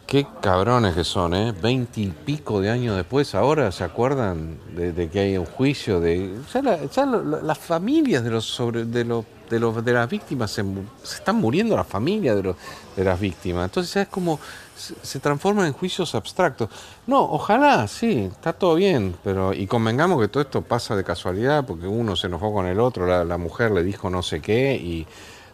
qué 0.05 0.27
cabrones 0.41 0.93
que 0.93 1.03
son, 1.03 1.33
¿eh? 1.33 1.53
Veinte 1.59 2.01
y 2.01 2.07
pico 2.07 2.61
de 2.61 2.69
años 2.69 2.95
después, 2.95 3.33
ahora 3.33 3.71
se 3.71 3.83
acuerdan 3.83 4.57
de, 4.75 4.93
de 4.93 5.09
que 5.09 5.19
hay 5.21 5.37
un 5.39 5.45
juicio 5.45 5.99
de. 5.99 6.35
Ya, 6.53 6.61
la- 6.61 6.85
ya 6.85 7.05
lo- 7.07 7.23
lo- 7.23 7.41
las 7.41 7.57
familias 7.57 8.23
de 8.23 8.29
los 8.29 8.45
sobre 8.45 8.85
de 8.85 9.03
los 9.05 9.25
de 9.49 9.59
los 9.59 9.83
de 9.83 9.93
las 9.93 10.09
víctimas 10.09 10.51
se, 10.51 10.63
se 11.03 11.15
están 11.15 11.37
muriendo 11.37 11.75
las 11.75 11.87
familias 11.87 12.35
de 12.35 12.43
los 12.43 12.55
de 12.95 13.03
las 13.03 13.19
víctimas. 13.19 13.65
Entonces 13.65 13.95
es 13.95 14.07
como 14.07 14.39
se, 14.75 14.95
se 15.01 15.19
transforman 15.19 15.67
en 15.67 15.73
juicios 15.73 16.15
abstractos. 16.15 16.69
No, 17.05 17.21
ojalá, 17.21 17.87
sí, 17.87 18.29
está 18.31 18.53
todo 18.53 18.75
bien, 18.75 19.15
pero 19.23 19.53
y 19.53 19.67
convengamos 19.67 20.21
que 20.21 20.27
todo 20.27 20.41
esto 20.41 20.61
pasa 20.61 20.95
de 20.95 21.03
casualidad 21.03 21.65
porque 21.65 21.87
uno 21.87 22.15
se 22.15 22.27
enojó 22.27 22.53
con 22.53 22.65
el 22.65 22.79
otro, 22.79 23.07
la, 23.25 23.37
mujer 23.37 23.71
le 23.71 23.83
dijo 23.83 24.09
no 24.09 24.23
sé 24.23 24.41
qué 24.41 24.75
y 24.75 25.05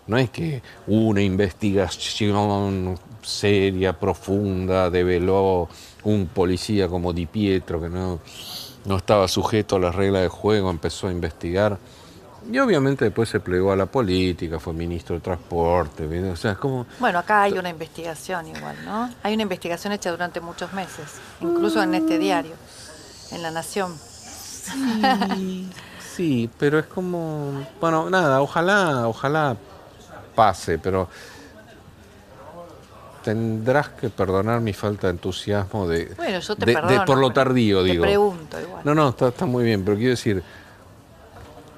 no 0.07 0.17
es 0.17 0.29
que 0.29 0.61
una 0.87 1.21
investigación 1.21 2.99
seria, 3.21 3.93
profunda, 3.99 4.89
develó 4.89 5.69
un 6.03 6.27
policía 6.27 6.87
como 6.87 7.13
Di 7.13 7.25
Pietro 7.25 7.81
que 7.81 7.89
no, 7.89 8.19
no 8.85 8.97
estaba 8.97 9.27
sujeto 9.27 9.77
a 9.77 9.79
las 9.79 9.95
reglas 9.95 10.21
del 10.21 10.29
juego, 10.29 10.69
empezó 10.69 11.07
a 11.07 11.11
investigar. 11.11 11.77
Y 12.51 12.59
obviamente 12.59 13.05
después 13.05 13.29
se 13.29 13.39
plegó 13.39 13.71
a 13.71 13.75
la 13.75 13.85
política, 13.85 14.59
fue 14.59 14.73
ministro 14.73 15.15
de 15.15 15.21
Transporte, 15.21 16.05
o 16.29 16.35
sea, 16.35 16.51
es 16.51 16.57
como... 16.57 16.85
Bueno, 16.99 17.19
acá 17.19 17.43
hay 17.43 17.53
una 17.53 17.69
investigación 17.69 18.47
igual, 18.47 18.75
¿no? 18.85 19.09
Hay 19.23 19.33
una 19.33 19.43
investigación 19.43 19.93
hecha 19.93 20.11
durante 20.11 20.41
muchos 20.41 20.73
meses, 20.73 21.05
incluso 21.41 21.81
en 21.81 21.93
este 21.95 22.19
diario, 22.19 22.53
en 23.31 23.41
La 23.41 23.51
Nación. 23.51 23.93
Sí, 23.97 25.69
sí, 26.15 26.49
pero 26.59 26.79
es 26.79 26.85
como, 26.85 27.65
bueno, 27.79 28.09
nada, 28.09 28.41
ojalá, 28.41 29.07
ojalá 29.07 29.55
pase, 30.35 30.77
pero 30.79 31.07
tendrás 33.23 33.89
que 33.89 34.09
perdonar 34.09 34.59
mi 34.59 34.73
falta 34.73 35.07
de 35.07 35.11
entusiasmo 35.11 35.87
de, 35.87 36.13
Bueno, 36.17 36.39
yo 36.39 36.55
te 36.55 36.65
de- 36.65 36.73
de- 36.81 37.01
por 37.05 37.17
lo 37.17 37.31
tardío, 37.31 37.83
te 37.83 37.91
digo. 37.91 38.03
pregunto 38.03 38.59
igual. 38.59 38.81
No, 38.83 38.93
no, 38.93 39.09
está, 39.09 39.29
está 39.29 39.45
muy 39.45 39.63
bien, 39.63 39.83
pero 39.85 39.95
quiero 39.95 40.11
decir, 40.11 40.43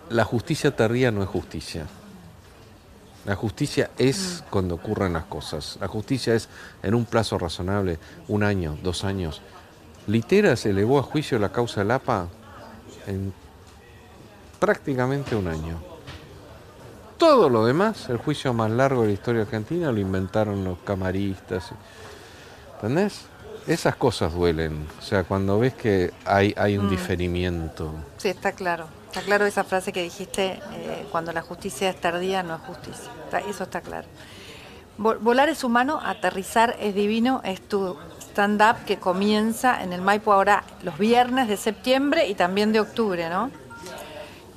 la 0.10 0.24
justicia 0.24 0.76
tardía 0.76 1.12
no 1.12 1.24
es 1.24 1.30
justicia. 1.30 1.86
La 3.26 3.36
justicia 3.36 3.90
es 3.98 4.44
Mm. 4.46 4.50
cuando 4.52 4.76
ocurren 4.76 5.14
las 5.14 5.24
cosas. 5.26 5.78
La 5.82 5.88
justicia 5.88 6.36
es 6.36 6.48
en 6.84 6.94
un 6.94 7.06
plazo 7.06 7.38
razonable, 7.40 7.98
un 8.28 8.44
año, 8.44 8.78
dos 8.84 9.04
años. 9.04 9.42
Litera 10.08 10.56
se 10.56 10.70
elevó 10.70 11.00
a 11.00 11.04
juicio 11.04 11.40
la 11.40 11.52
causa 11.52 11.82
del 11.82 11.92
APA 11.92 12.28
en 13.08 13.34
prácticamente 14.60 15.36
un 15.36 15.48
año. 15.48 15.80
Todo 17.18 17.50
lo 17.50 17.66
demás, 17.66 18.10
el 18.10 18.18
juicio 18.18 18.54
más 18.54 18.70
largo 18.70 19.02
de 19.02 19.08
la 19.08 19.14
historia 19.14 19.42
argentina, 19.44 19.92
lo 19.92 20.00
inventaron 20.00 20.64
los 20.64 20.78
camaristas. 20.80 21.72
¿Entendés? 22.76 23.22
Esas 23.68 23.96
cosas 23.96 24.34
duelen. 24.34 24.86
O 25.00 25.02
sea, 25.02 25.24
cuando 25.24 25.58
ves 25.58 25.74
que 25.74 26.14
hay, 26.26 26.54
hay 26.58 26.78
un 26.78 26.86
Mm. 26.86 26.90
diferimiento. 26.90 27.92
Sí, 28.18 28.28
está 28.28 28.52
claro. 28.52 28.86
Está 29.16 29.26
claro 29.26 29.46
esa 29.46 29.64
frase 29.64 29.94
que 29.94 30.04
dijiste, 30.04 30.60
eh, 30.74 31.06
cuando 31.10 31.32
la 31.32 31.42
justicia 31.42 31.90
es 31.90 32.02
tardía, 32.02 32.44
no 32.44 32.54
es 32.56 32.62
justicia. 32.64 33.10
Está- 33.24 33.40
eso 33.40 33.64
está 33.64 33.80
claro. 33.80 34.06
Vol- 35.00 35.20
Volar 35.20 35.48
es 35.48 35.64
humano, 35.64 36.02
aterrizar 36.04 36.76
es 36.82 36.94
divino, 36.94 37.40
es 37.46 37.62
tu 37.66 37.96
stand-up 38.20 38.84
que 38.86 38.98
comienza 38.98 39.82
en 39.82 39.94
el 39.94 40.02
Maipo 40.02 40.34
ahora 40.34 40.66
los 40.84 40.98
viernes 40.98 41.48
de 41.48 41.56
septiembre 41.56 42.28
y 42.28 42.36
también 42.36 42.74
de 42.74 42.82
octubre, 42.82 43.30
¿no? 43.30 43.52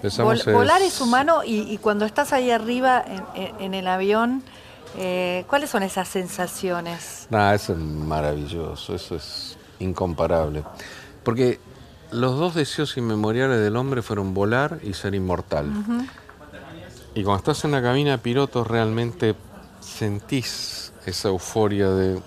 Vol- 0.03 0.53
volar 0.55 0.83
es- 0.83 0.95
es 0.95 1.01
humano 1.01 1.45
y, 1.45 1.61
y 1.73 1.79
cuando 1.79 2.05
estás 2.05 2.33
ahí 2.33 2.51
arriba 2.51 3.05
en, 3.07 3.25
en- 3.41 3.61
en 3.61 3.75
el 3.75 3.87
avión, 3.87 4.43
eh, 4.97 5.45
¿cuáles 5.49 5.71
son 5.71 5.85
esas 5.85 6.09
sensaciones? 6.09 7.29
Nah, 7.31 7.55
eso 7.55 7.75
es 7.75 7.79
maravilloso, 7.79 8.93
eso 8.97 9.15
es 9.15 9.57
incomparable. 9.79 10.65
Porque 11.23 11.61
los 12.11 12.39
dos 12.39 12.55
deseos 12.55 12.97
inmemoriales 12.97 13.61
del 13.61 13.77
hombre 13.77 14.03
fueron 14.03 14.35
volar 14.35 14.79
y 14.83 14.95
ser 14.95 15.15
inmortal. 15.15 15.71
Y 17.15 17.25
cuando 17.25 17.39
estás 17.39 17.65
en 17.65 17.73
la 17.73 17.83
cabina 17.83 18.13
de 18.13 18.19
pilotos 18.19 18.67
realmente 18.67 19.35
sentís 19.81 20.93
esa 21.07 21.29
euforia 21.29 21.89
de 21.91 22.21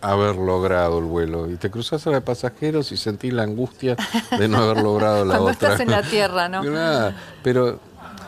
haber 0.00 0.36
logrado 0.36 0.98
el 0.98 1.04
vuelo. 1.04 1.50
Y 1.50 1.56
te 1.56 1.70
cruzas 1.70 2.06
a 2.06 2.10
la 2.10 2.16
de 2.16 2.22
pasajeros 2.22 2.92
y 2.92 2.96
sentís 2.96 3.32
la 3.32 3.42
angustia 3.42 3.96
de 4.38 4.48
no 4.48 4.58
haber 4.58 4.82
logrado 4.82 5.24
la 5.24 5.34
Cuando 5.38 5.52
otra. 5.52 5.72
estás 5.72 5.80
en 5.80 5.90
la 5.90 6.02
tierra, 6.02 6.48
¿no? 6.48 6.62
Nada, 6.62 7.16
pero, 7.42 7.80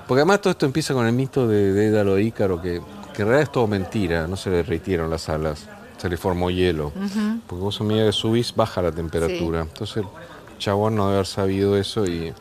porque 0.06 0.20
además 0.20 0.40
todo 0.40 0.50
esto 0.52 0.66
empieza 0.66 0.94
con 0.94 1.06
el 1.06 1.12
mito 1.12 1.46
de 1.46 1.72
Dédalo 1.72 2.16
e 2.16 2.22
Ícaro, 2.22 2.60
que, 2.60 2.80
que 3.14 3.22
en 3.22 3.28
realidad 3.28 3.42
es 3.42 3.52
todo 3.52 3.66
mentira, 3.66 4.26
no 4.26 4.36
se 4.36 4.50
le 4.50 4.56
derritieron 4.56 5.10
las 5.10 5.28
alas, 5.28 5.66
se 5.96 6.08
le 6.08 6.16
formó 6.16 6.50
hielo. 6.50 6.92
Porque 7.46 7.62
vos 7.62 7.80
a 7.80 7.84
medida 7.84 8.06
que 8.06 8.12
subís 8.12 8.54
baja 8.54 8.82
la 8.82 8.92
temperatura. 8.92 9.60
Entonces, 9.60 10.04
Chabón 10.60 10.94
no 10.94 11.08
haber 11.08 11.26
sabido 11.26 11.76
eso 11.76 12.06
y 12.06 12.32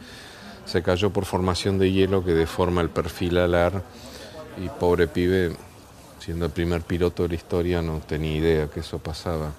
se 0.65 0.83
cayó 0.83 1.09
por 1.09 1.25
formación 1.25 1.79
de 1.79 1.91
hielo 1.91 2.23
que 2.23 2.33
deforma 2.33 2.81
el 2.81 2.89
perfil 2.89 3.39
alar. 3.39 3.81
Y 4.63 4.67
pobre 4.69 5.07
pibe, 5.07 5.55
siendo 6.19 6.45
el 6.45 6.51
primer 6.51 6.81
piloto 6.81 7.23
de 7.23 7.29
la 7.29 7.35
historia, 7.35 7.81
no 7.81 8.01
tenía 8.05 8.35
idea 8.35 8.67
que 8.67 8.81
eso 8.81 8.99
pasaba. 8.99 9.53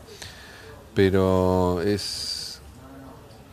Pero 0.94 1.80
es 1.82 2.60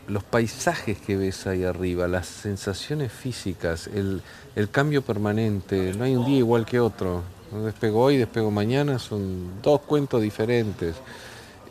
los 0.07 0.23
paisajes 0.23 0.99
que 0.99 1.17
ves 1.17 1.47
ahí 1.47 1.63
arriba, 1.63 2.07
las 2.07 2.27
sensaciones 2.27 3.11
físicas, 3.11 3.87
el, 3.87 4.21
el 4.55 4.69
cambio 4.69 5.01
permanente, 5.01 5.93
no 5.97 6.03
hay 6.03 6.15
un 6.15 6.25
día 6.25 6.37
igual 6.37 6.65
que 6.65 6.79
otro. 6.79 7.23
Despego 7.63 8.03
hoy, 8.03 8.17
despego 8.17 8.51
mañana, 8.51 8.99
son 8.99 9.61
dos 9.61 9.81
cuentos 9.81 10.21
diferentes. 10.21 10.95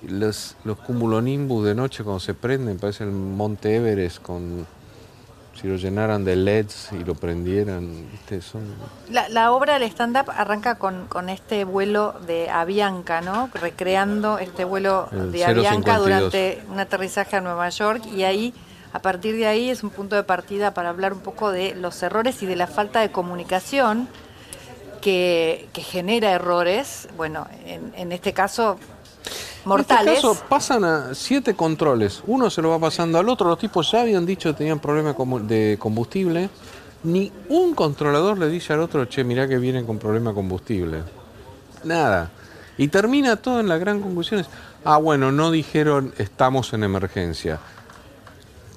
Los, 0.08 0.56
los 0.64 0.78
cumulonimbus 0.78 1.64
de 1.64 1.74
noche 1.74 2.04
cuando 2.04 2.20
se 2.20 2.34
prenden, 2.34 2.78
parece 2.78 3.04
el 3.04 3.10
Monte 3.10 3.76
Everest 3.76 4.22
con 4.22 4.66
si 5.60 5.66
lo 5.68 5.76
llenaran 5.76 6.24
de 6.24 6.36
LEDs 6.36 6.90
y 6.92 7.02
lo 7.02 7.14
prendieran, 7.14 8.10
¿viste? 8.10 8.42
son 8.42 8.62
La, 9.10 9.28
la 9.30 9.52
obra 9.52 9.78
del 9.78 9.84
stand-up 9.84 10.30
arranca 10.30 10.74
con, 10.76 11.06
con 11.06 11.28
este 11.30 11.64
vuelo 11.64 12.14
de 12.26 12.50
Avianca, 12.50 13.22
¿no? 13.22 13.48
Recreando 13.54 14.38
este 14.38 14.64
vuelo 14.64 15.08
El 15.12 15.32
de 15.32 15.44
Avianca 15.46 15.96
052. 15.96 16.04
durante 16.04 16.62
un 16.70 16.78
aterrizaje 16.78 17.36
a 17.36 17.40
Nueva 17.40 17.68
York 17.70 18.04
y 18.14 18.24
ahí, 18.24 18.52
a 18.92 19.00
partir 19.00 19.34
de 19.36 19.46
ahí, 19.46 19.70
es 19.70 19.82
un 19.82 19.90
punto 19.90 20.14
de 20.14 20.24
partida 20.24 20.74
para 20.74 20.90
hablar 20.90 21.14
un 21.14 21.20
poco 21.20 21.50
de 21.50 21.74
los 21.74 22.02
errores 22.02 22.42
y 22.42 22.46
de 22.46 22.56
la 22.56 22.66
falta 22.66 23.00
de 23.00 23.10
comunicación 23.10 24.08
que, 25.00 25.68
que 25.72 25.80
genera 25.82 26.32
errores, 26.32 27.08
bueno, 27.16 27.46
en, 27.64 27.92
en 27.96 28.12
este 28.12 28.32
caso, 28.34 28.78
mortales. 29.66 30.06
En 30.06 30.14
este 30.14 30.28
caso 30.28 30.46
pasan 30.48 30.84
a 30.84 31.14
siete 31.14 31.54
controles. 31.54 32.22
Uno 32.26 32.48
se 32.50 32.62
lo 32.62 32.70
va 32.70 32.78
pasando 32.78 33.18
al 33.18 33.28
otro. 33.28 33.48
Los 33.48 33.58
tipos 33.58 33.90
ya 33.90 34.02
habían 34.02 34.24
dicho 34.24 34.50
que 34.50 34.58
tenían 34.58 34.78
problemas 34.78 35.16
de 35.46 35.76
combustible. 35.78 36.48
Ni 37.02 37.30
un 37.48 37.74
controlador 37.74 38.38
le 38.38 38.48
dice 38.48 38.72
al 38.72 38.80
otro, 38.80 39.04
che, 39.04 39.22
mirá 39.22 39.46
que 39.46 39.58
vienen 39.58 39.86
con 39.86 39.98
problema 39.98 40.30
de 40.30 40.34
combustible. 40.34 41.02
Nada. 41.84 42.30
Y 42.78 42.88
termina 42.88 43.36
todo 43.36 43.60
en 43.60 43.68
la 43.68 43.78
gran 43.78 44.00
conclusión. 44.00 44.40
es, 44.40 44.48
ah, 44.84 44.96
bueno, 44.96 45.32
no 45.32 45.50
dijeron 45.50 46.12
estamos 46.18 46.72
en 46.72 46.84
emergencia. 46.84 47.60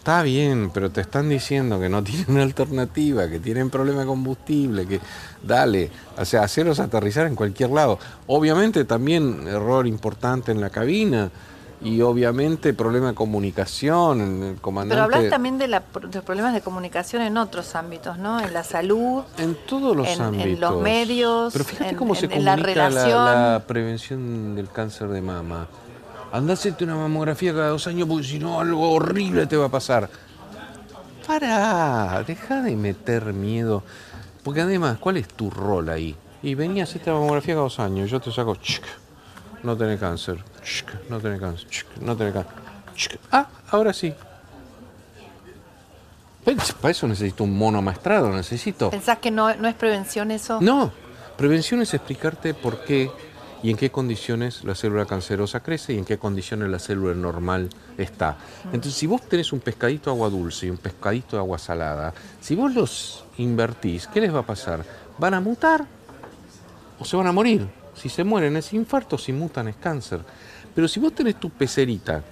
Está 0.10 0.24
bien, 0.24 0.72
pero 0.74 0.89
te 0.89 1.02
están 1.02 1.30
diciendo 1.30 1.80
que 1.80 1.88
no 1.88 2.04
tienen 2.04 2.39
alternativa, 2.39 3.30
que 3.30 3.39
tienen 3.39 3.69
problema 3.69 4.00
de 4.02 4.08
combustible, 4.08 4.88
que 4.88 5.00
dale, 5.43 5.91
o 6.17 6.26
sea, 6.26 6.41
hacerlos 6.41 6.80
aterrizar 6.80 7.28
en 7.28 7.36
cualquier 7.36 7.69
lado. 7.69 8.00
Obviamente 8.26 8.86
también 8.86 9.48
error 9.48 9.86
importante 9.86 10.52
en 10.52 10.62
la 10.62 10.72
cabina 10.72 11.30
y 11.84 12.02
obviamente 12.02 12.74
problema 12.74 13.10
de 13.10 13.13
comunicación, 13.13 14.22
en 14.22 14.43
el 14.43 14.56
comandante. 14.56 14.95
Pero 14.95 15.04
hablas 15.15 15.30
también 15.30 15.60
de, 15.60 15.67
la- 15.67 15.82
de 15.82 16.15
los 16.15 16.24
problemas 16.26 16.56
de 16.56 16.62
comunicación 16.62 17.22
en 17.22 17.38
otros 17.38 17.76
ámbitos, 17.76 18.17
¿no? 18.17 18.41
En 18.41 18.52
la 18.52 18.63
salud, 18.63 19.22
En 19.38 19.56
todos 19.67 19.95
los 19.95 20.08
en- 20.08 20.13
en 20.15 20.22
ámbitos. 20.24 20.60
los 20.60 20.82
medios, 20.82 21.54
Pero 21.54 21.65
fíjate 21.65 21.89
en- 21.91 21.95
cómo 21.98 22.15
se 22.15 22.26
en- 22.26 22.32
comunica 22.32 22.56
la, 22.58 22.63
relación. 22.63 23.26
la 23.26 23.63
prevención 23.67 24.56
del 24.56 24.69
cáncer 24.69 25.10
de 25.10 25.22
mama. 25.22 25.67
Andá 26.31 26.53
a 26.53 26.55
hacerte 26.55 26.83
una 26.83 26.95
mamografía 26.95 27.53
cada 27.53 27.69
dos 27.69 27.87
años 27.87 28.07
porque 28.07 28.25
si 28.25 28.39
no 28.39 28.59
algo 28.59 28.91
horrible 28.91 29.47
te 29.47 29.57
va 29.57 29.65
a 29.65 29.69
pasar. 29.69 30.09
Pará, 31.25 32.23
deja 32.25 32.61
de 32.61 32.75
meter 32.75 33.33
miedo. 33.33 33.83
Porque 34.43 34.61
además, 34.61 34.97
¿cuál 34.99 35.17
es 35.17 35.27
tu 35.27 35.49
rol 35.49 35.89
ahí? 35.89 36.15
Y 36.41 36.55
venía 36.55 36.85
a 36.85 36.87
la 36.87 37.13
mamografía 37.13 37.55
cada 37.55 37.63
dos 37.63 37.79
años, 37.79 38.09
yo 38.09 38.19
te 38.19 38.31
saco, 38.31 38.55
chic, 38.55 38.83
no 39.63 39.75
tenés 39.75 39.99
cáncer, 39.99 40.43
chic, 40.63 40.87
no 41.09 41.19
tenés 41.19 41.39
cáncer, 41.39 41.67
chic, 41.69 41.87
no 42.01 42.15
tenés 42.15 42.33
cáncer. 42.33 42.53
chic. 42.95 43.19
Ah, 43.31 43.47
ahora 43.71 43.91
sí. 43.91 44.13
Para 46.81 46.91
eso 46.91 47.07
necesito 47.07 47.43
un 47.43 47.57
mono 47.57 47.81
maestrado, 47.81 48.31
necesito. 48.31 48.89
¿Pensás 48.89 49.17
que 49.19 49.29
no, 49.29 49.53
no 49.55 49.67
es 49.67 49.75
prevención 49.75 50.31
eso? 50.31 50.59
No, 50.61 50.91
prevención 51.37 51.81
es 51.81 51.93
explicarte 51.93 52.53
por 52.53 52.83
qué 52.85 53.11
y 53.62 53.69
en 53.69 53.78
qué 53.78 53.91
condiciones 53.91 54.63
la 54.63 54.76
célula 54.76 55.06
cancerosa 55.06 55.62
crece 55.62 55.93
y 55.93 55.98
en 55.98 56.06
qué 56.06 56.17
condiciones 56.17 56.69
la 56.69 56.80
célula 56.80 57.13
normal 57.13 57.69
está. 57.98 58.38
Entonces, 58.65 58.93
si 58.93 59.08
vos 59.08 59.22
tenés 59.22 59.52
un 59.52 59.60
pescadito 59.60 60.10
de 60.10 60.15
agua 60.15 60.30
dulce 60.30 60.67
y 60.67 60.69
un 60.69 60.78
pescadito 60.78 61.36
de 61.36 61.41
agua 61.41 61.58
salada, 61.58 62.13
si 62.39 62.56
vos 62.56 62.74
los 62.74 63.26
invertís, 63.38 64.08
¿qué 64.08 64.22
les 64.22 64.34
va 64.34 64.39
a 64.39 64.45
pasar? 64.45 64.86
¿Van 65.17 65.34
a 65.34 65.41
mutar 65.41 65.86
o 67.00 67.06
se 67.06 67.17
van 67.17 67.28
a 67.28 67.32
morir? 67.32 67.67
Si 67.95 68.08
se 68.08 68.24
mueren 68.24 68.56
es 68.56 68.72
infarto, 68.74 69.17
si 69.17 69.34
mutan 69.34 69.67
es 69.67 69.76
cáncer. 69.76 70.22
Pero 70.74 70.88
si 70.88 71.00
vos 71.00 71.13
tenés 71.13 71.38
tu 71.39 71.50
pecerita 71.50 72.24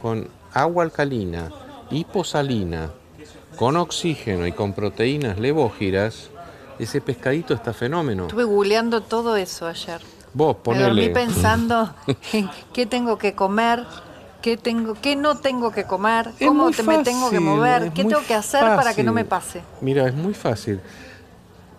con 0.00 0.28
agua 0.52 0.84
alcalina, 0.84 1.50
hiposalina, 1.90 2.90
con 3.56 3.76
oxígeno 3.76 4.46
y 4.46 4.52
con 4.52 4.72
proteínas 4.72 5.40
levógiras, 5.40 6.30
ese 6.78 7.00
pescadito 7.00 7.54
está 7.54 7.72
fenómeno. 7.72 8.24
Estuve 8.24 8.44
googleando 8.44 9.02
todo 9.02 9.36
eso 9.36 9.66
ayer. 9.66 10.00
Vos 10.34 10.56
Me 10.66 10.78
dormí 10.78 11.08
ponele. 11.08 11.10
pensando 11.10 11.94
en 12.32 12.50
qué 12.72 12.86
tengo 12.86 13.18
que 13.18 13.34
comer, 13.34 13.84
qué 14.42 14.56
tengo, 14.56 14.94
qué 14.94 15.16
no 15.16 15.38
tengo 15.38 15.70
que 15.70 15.84
comer, 15.84 16.32
Es 16.38 16.46
cómo 16.46 16.70
me 16.70 17.04
tengo 17.04 17.30
que 17.30 17.40
mover, 17.40 17.92
qué 17.92 18.04
tengo 18.04 18.22
que 18.26 18.34
hacer 18.34 18.62
para 18.62 18.94
que 18.94 19.02
no 19.02 19.12
me 19.12 19.24
pase. 19.24 19.62
Mira, 19.80 20.06
es 20.06 20.14
muy 20.14 20.34
fácil. 20.34 20.80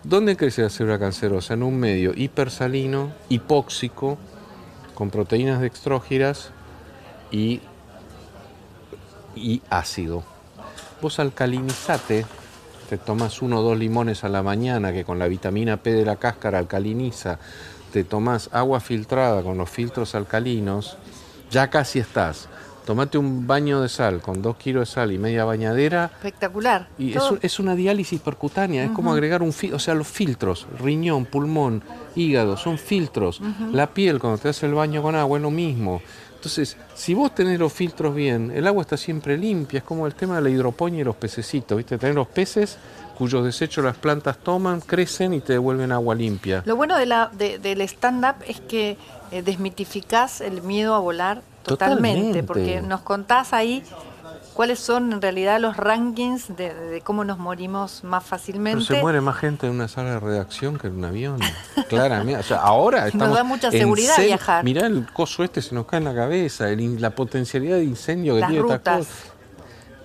¿Dónde 0.02 0.36
crece 0.36 0.62
la 0.62 0.70
célula 0.70 0.98
cancerosa? 0.98 1.54
En 1.54 1.62
un 1.62 1.78
medio 1.78 2.12
hipersalino, 2.14 3.12
hipóxico, 3.28 4.16
con 4.94 5.10
proteínas 5.10 5.60
dextrógiras 5.60 6.52
y, 7.30 7.60
y 9.36 9.62
ácido. 9.68 10.22
Vos 11.02 11.18
alcalinizate, 11.18 12.24
te 12.88 12.98
tomas 12.98 13.42
uno 13.42 13.60
o 13.60 13.62
dos 13.62 13.78
limones 13.78 14.24
a 14.24 14.28
la 14.28 14.42
mañana 14.42 14.92
que 14.92 15.04
con 15.04 15.18
la 15.18 15.28
vitamina 15.28 15.76
P 15.78 15.92
de 15.92 16.04
la 16.04 16.16
cáscara 16.16 16.58
alcaliniza, 16.58 17.38
te 17.90 18.04
tomás 18.04 18.48
agua 18.52 18.80
filtrada 18.80 19.42
con 19.42 19.58
los 19.58 19.68
filtros 19.68 20.14
alcalinos, 20.14 20.96
ya 21.50 21.68
casi 21.68 21.98
estás. 21.98 22.48
Tomate 22.86 23.18
un 23.18 23.46
baño 23.46 23.82
de 23.82 23.88
sal 23.88 24.20
con 24.20 24.40
dos 24.42 24.56
kilos 24.56 24.88
de 24.88 24.94
sal 24.94 25.12
y 25.12 25.18
media 25.18 25.44
bañadera 25.44 26.06
Espectacular. 26.06 26.88
y 26.98 27.16
es, 27.16 27.22
es 27.42 27.60
una 27.60 27.76
diálisis 27.76 28.20
percutánea, 28.20 28.84
es 28.84 28.90
como 28.90 29.12
agregar 29.12 29.42
un 29.42 29.52
filtro, 29.52 29.76
o 29.76 29.80
sea, 29.80 29.94
los 29.94 30.08
filtros, 30.08 30.66
riñón, 30.78 31.26
pulmón, 31.26 31.82
hígado, 32.16 32.56
son 32.56 32.78
filtros. 32.78 33.40
La 33.70 33.88
piel, 33.88 34.18
cuando 34.18 34.38
te 34.38 34.48
hace 34.48 34.66
el 34.66 34.74
baño 34.74 35.02
con 35.02 35.14
agua, 35.14 35.38
es 35.38 35.42
lo 35.42 35.50
mismo. 35.50 36.00
Entonces, 36.34 36.78
si 36.94 37.12
vos 37.12 37.34
tenés 37.34 37.58
los 37.58 37.70
filtros 37.70 38.14
bien, 38.14 38.50
el 38.54 38.66
agua 38.66 38.80
está 38.82 38.96
siempre 38.96 39.36
limpia, 39.36 39.78
es 39.78 39.84
como 39.84 40.06
el 40.06 40.14
tema 40.14 40.36
de 40.36 40.42
la 40.42 40.48
hidroponía 40.48 41.02
y 41.02 41.04
los 41.04 41.16
pececitos, 41.16 41.76
¿viste? 41.76 41.98
Tener 41.98 42.14
los 42.14 42.28
peces 42.28 42.78
cuyos 43.20 43.44
desechos 43.44 43.84
las 43.84 43.96
plantas 43.96 44.38
toman, 44.38 44.80
crecen 44.80 45.34
y 45.34 45.40
te 45.40 45.52
devuelven 45.52 45.92
agua 45.92 46.14
limpia. 46.14 46.62
Lo 46.64 46.74
bueno 46.74 46.96
de 46.96 47.04
la, 47.04 47.30
de- 47.34 47.58
del 47.58 47.82
stand-up 47.82 48.36
es 48.48 48.60
que 48.62 48.96
eh, 49.30 49.42
desmitificás 49.42 50.40
el 50.40 50.62
miedo 50.62 50.94
a 50.94 51.00
volar 51.00 51.42
totalmente, 51.64 52.40
Totalmente. 52.40 52.42
porque 52.44 52.80
nos 52.80 53.02
contás 53.02 53.52
ahí 53.52 53.84
cuáles 54.54 54.78
son 54.80 55.12
en 55.12 55.20
realidad 55.22 55.60
los 55.60 55.76
rankings 55.76 56.56
de, 56.56 56.72
de 56.74 57.00
cómo 57.02 57.24
nos 57.24 57.38
morimos 57.38 58.02
más 58.04 58.22
Pero 58.24 58.30
fácilmente. 58.38 58.84
se 58.86 59.00
muere 59.02 59.20
más 59.20 59.36
gente 59.36 59.66
en 59.66 59.74
una 59.74 59.86
sala 59.88 60.12
de 60.12 60.20
redacción 60.20 60.78
que 60.78 60.86
en 60.86 60.96
un 60.96 61.04
avión. 61.04 61.38
Claramente. 61.88 62.40
O 62.40 62.42
sea, 62.42 62.58
ahora 62.58 63.06
estamos. 63.08 63.36
da 63.36 63.44
mucha 63.44 63.70
seguridad 63.70 64.16
viajar. 64.18 64.64
Mirá 64.64 64.86
el 64.86 65.06
coso 65.12 65.44
este, 65.44 65.60
se 65.62 65.74
nos 65.74 65.86
cae 65.86 65.98
en 65.98 66.04
la 66.04 66.14
cabeza. 66.14 66.68
el 66.70 67.00
la 67.00 67.10
potencialidad 67.10 67.76
de 67.76 67.84
incendio 67.84 68.34
que 68.34 68.40
Las 68.40 68.50
tiene 68.50 68.62
esta 68.74 68.76
rutas. 68.94 69.06
cosa. 69.06 69.29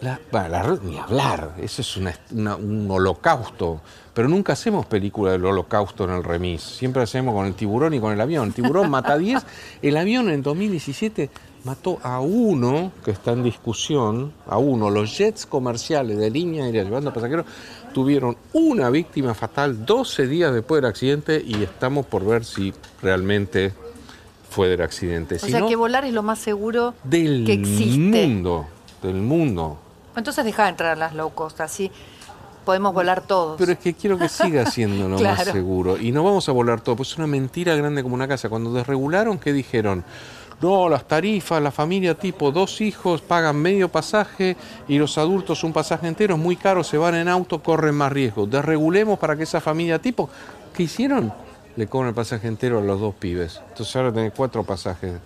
La, 0.01 0.19
bueno, 0.31 0.49
la 0.49 0.79
ni 0.83 0.97
hablar. 0.97 1.53
Eso 1.61 1.81
es 1.81 1.97
una- 1.97 2.13
una- 2.31 2.55
un 2.55 2.89
holocausto. 2.91 3.81
Pero 4.13 4.27
nunca 4.29 4.53
hacemos 4.53 4.85
película 4.85 5.31
del 5.31 5.43
holocausto 5.45 6.03
en 6.05 6.11
el 6.11 6.23
remis. 6.23 6.61
Siempre 6.61 7.01
hacemos 7.03 7.33
con 7.33 7.45
el 7.45 7.53
tiburón 7.53 7.93
y 7.93 7.99
con 7.99 8.13
el 8.13 8.21
avión. 8.21 8.47
El 8.47 8.53
tiburón 8.53 8.89
mata 8.89 9.13
a 9.13 9.17
10. 9.17 9.43
El 9.81 9.97
avión 9.97 10.29
en 10.29 10.41
2017 10.41 11.29
mató 11.65 11.97
a 12.03 12.19
uno 12.21 12.91
que 13.03 13.11
está 13.11 13.31
en 13.31 13.43
discusión. 13.43 14.31
A 14.47 14.57
uno. 14.57 14.89
Los 14.89 15.17
jets 15.17 15.45
comerciales 15.45 16.17
de 16.17 16.29
línea 16.29 16.65
aérea 16.65 16.83
llevando 16.83 17.13
pasajeros 17.13 17.45
tuvieron 17.93 18.37
una 18.53 18.89
víctima 18.89 19.33
fatal 19.33 19.85
12 19.85 20.27
días 20.27 20.53
después 20.53 20.81
del 20.81 20.89
accidente 20.89 21.41
y 21.45 21.63
estamos 21.63 22.05
por 22.05 22.25
ver 22.25 22.45
si 22.45 22.73
realmente 23.01 23.73
fue 24.49 24.69
del 24.69 24.81
accidente. 24.81 25.35
o 25.35 25.39
Si 25.39 25.51
sea 25.51 25.59
no, 25.61 25.67
que 25.67 25.75
volar 25.75 26.05
es 26.05 26.13
lo 26.13 26.23
más 26.23 26.39
seguro 26.39 26.93
del 27.03 27.43
que 27.45 27.53
existe. 27.53 28.27
mundo. 28.27 28.65
Del 29.01 29.15
mundo. 29.15 29.79
Entonces 30.15 30.45
deja 30.45 30.63
de 30.63 30.69
entrar 30.69 30.91
a 30.91 30.95
las 30.95 31.13
low 31.13 31.31
cost, 31.33 31.61
así. 31.61 31.91
podemos 32.63 32.93
volar 32.93 33.21
todos. 33.21 33.57
Pero 33.57 33.71
es 33.73 33.79
que 33.79 33.93
quiero 33.93 34.17
que 34.17 34.27
siga 34.29 34.65
siendo 34.65 35.07
lo 35.07 35.19
más 35.23 35.43
seguro. 35.43 35.97
Y 35.97 36.11
no 36.11 36.23
vamos 36.23 36.49
a 36.49 36.51
volar 36.51 36.81
todos, 36.81 36.97
pues 36.97 37.09
es 37.11 37.17
una 37.17 37.27
mentira 37.27 37.75
grande 37.75 38.01
como 38.01 38.15
una 38.15 38.27
casa. 38.27 38.49
Cuando 38.49 38.73
desregularon, 38.73 39.37
¿qué 39.37 39.53
dijeron? 39.53 40.03
No, 40.61 40.87
las 40.87 41.05
tarifas, 41.05 41.61
la 41.61 41.69
familia 41.69 42.15
tipo 42.15 42.49
dos 42.49 42.79
hijos 42.79 43.21
pagan 43.21 43.57
medio 43.57 43.89
pasaje 43.89 44.55
y 44.87 44.97
los 44.97 45.17
adultos 45.17 45.65
un 45.65 45.73
pasaje 45.73 46.07
entero 46.07 46.35
es 46.35 46.39
muy 46.39 46.55
caro, 46.55 46.81
se 46.83 46.97
van 46.97 47.13
en 47.15 47.27
auto, 47.27 47.61
corren 47.61 47.93
más 47.93 48.11
riesgo. 48.11 48.47
Desregulemos 48.47 49.19
para 49.19 49.35
que 49.35 49.43
esa 49.43 49.59
familia 49.59 49.99
tipo, 49.99 50.29
¿qué 50.73 50.83
hicieron? 50.83 51.33
Le 51.75 51.87
cobran 51.87 52.09
el 52.09 52.15
pasaje 52.15 52.47
entero 52.47 52.79
a 52.79 52.81
los 52.81 53.01
dos 53.01 53.13
pibes. 53.15 53.61
Entonces 53.69 53.93
ahora 53.97 54.13
tenés 54.13 54.31
cuatro 54.33 54.63
pasajes. 54.63 55.19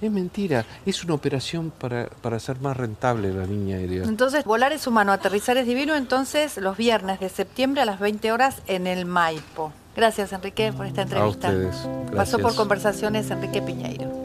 Es 0.00 0.10
mentira, 0.10 0.66
es 0.84 1.04
una 1.04 1.14
operación 1.14 1.70
para, 1.70 2.06
para 2.20 2.36
hacer 2.36 2.60
más 2.60 2.76
rentable 2.76 3.32
la 3.32 3.46
línea 3.46 3.76
aérea. 3.76 4.04
Entonces, 4.04 4.44
volar 4.44 4.72
es 4.72 4.86
humano, 4.86 5.12
aterrizar 5.12 5.56
es 5.56 5.66
divino, 5.66 5.94
entonces 5.94 6.56
los 6.58 6.76
viernes 6.76 7.20
de 7.20 7.28
septiembre 7.28 7.82
a 7.82 7.84
las 7.84 8.00
20 8.00 8.32
horas 8.32 8.62
en 8.66 8.86
el 8.86 9.06
Maipo. 9.06 9.72
Gracias, 9.96 10.32
Enrique, 10.32 10.72
por 10.72 10.86
esta 10.86 11.02
entrevista. 11.02 11.48
A 11.48 11.50
ustedes. 11.50 11.88
Pasó 12.14 12.38
por 12.38 12.54
conversaciones 12.54 13.30
Enrique 13.30 13.62
Piñeiro. 13.62 14.24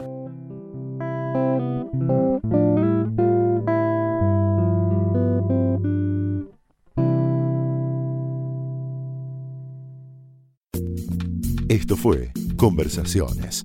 Esto 11.68 11.96
fue 11.96 12.32
Conversaciones, 12.56 13.64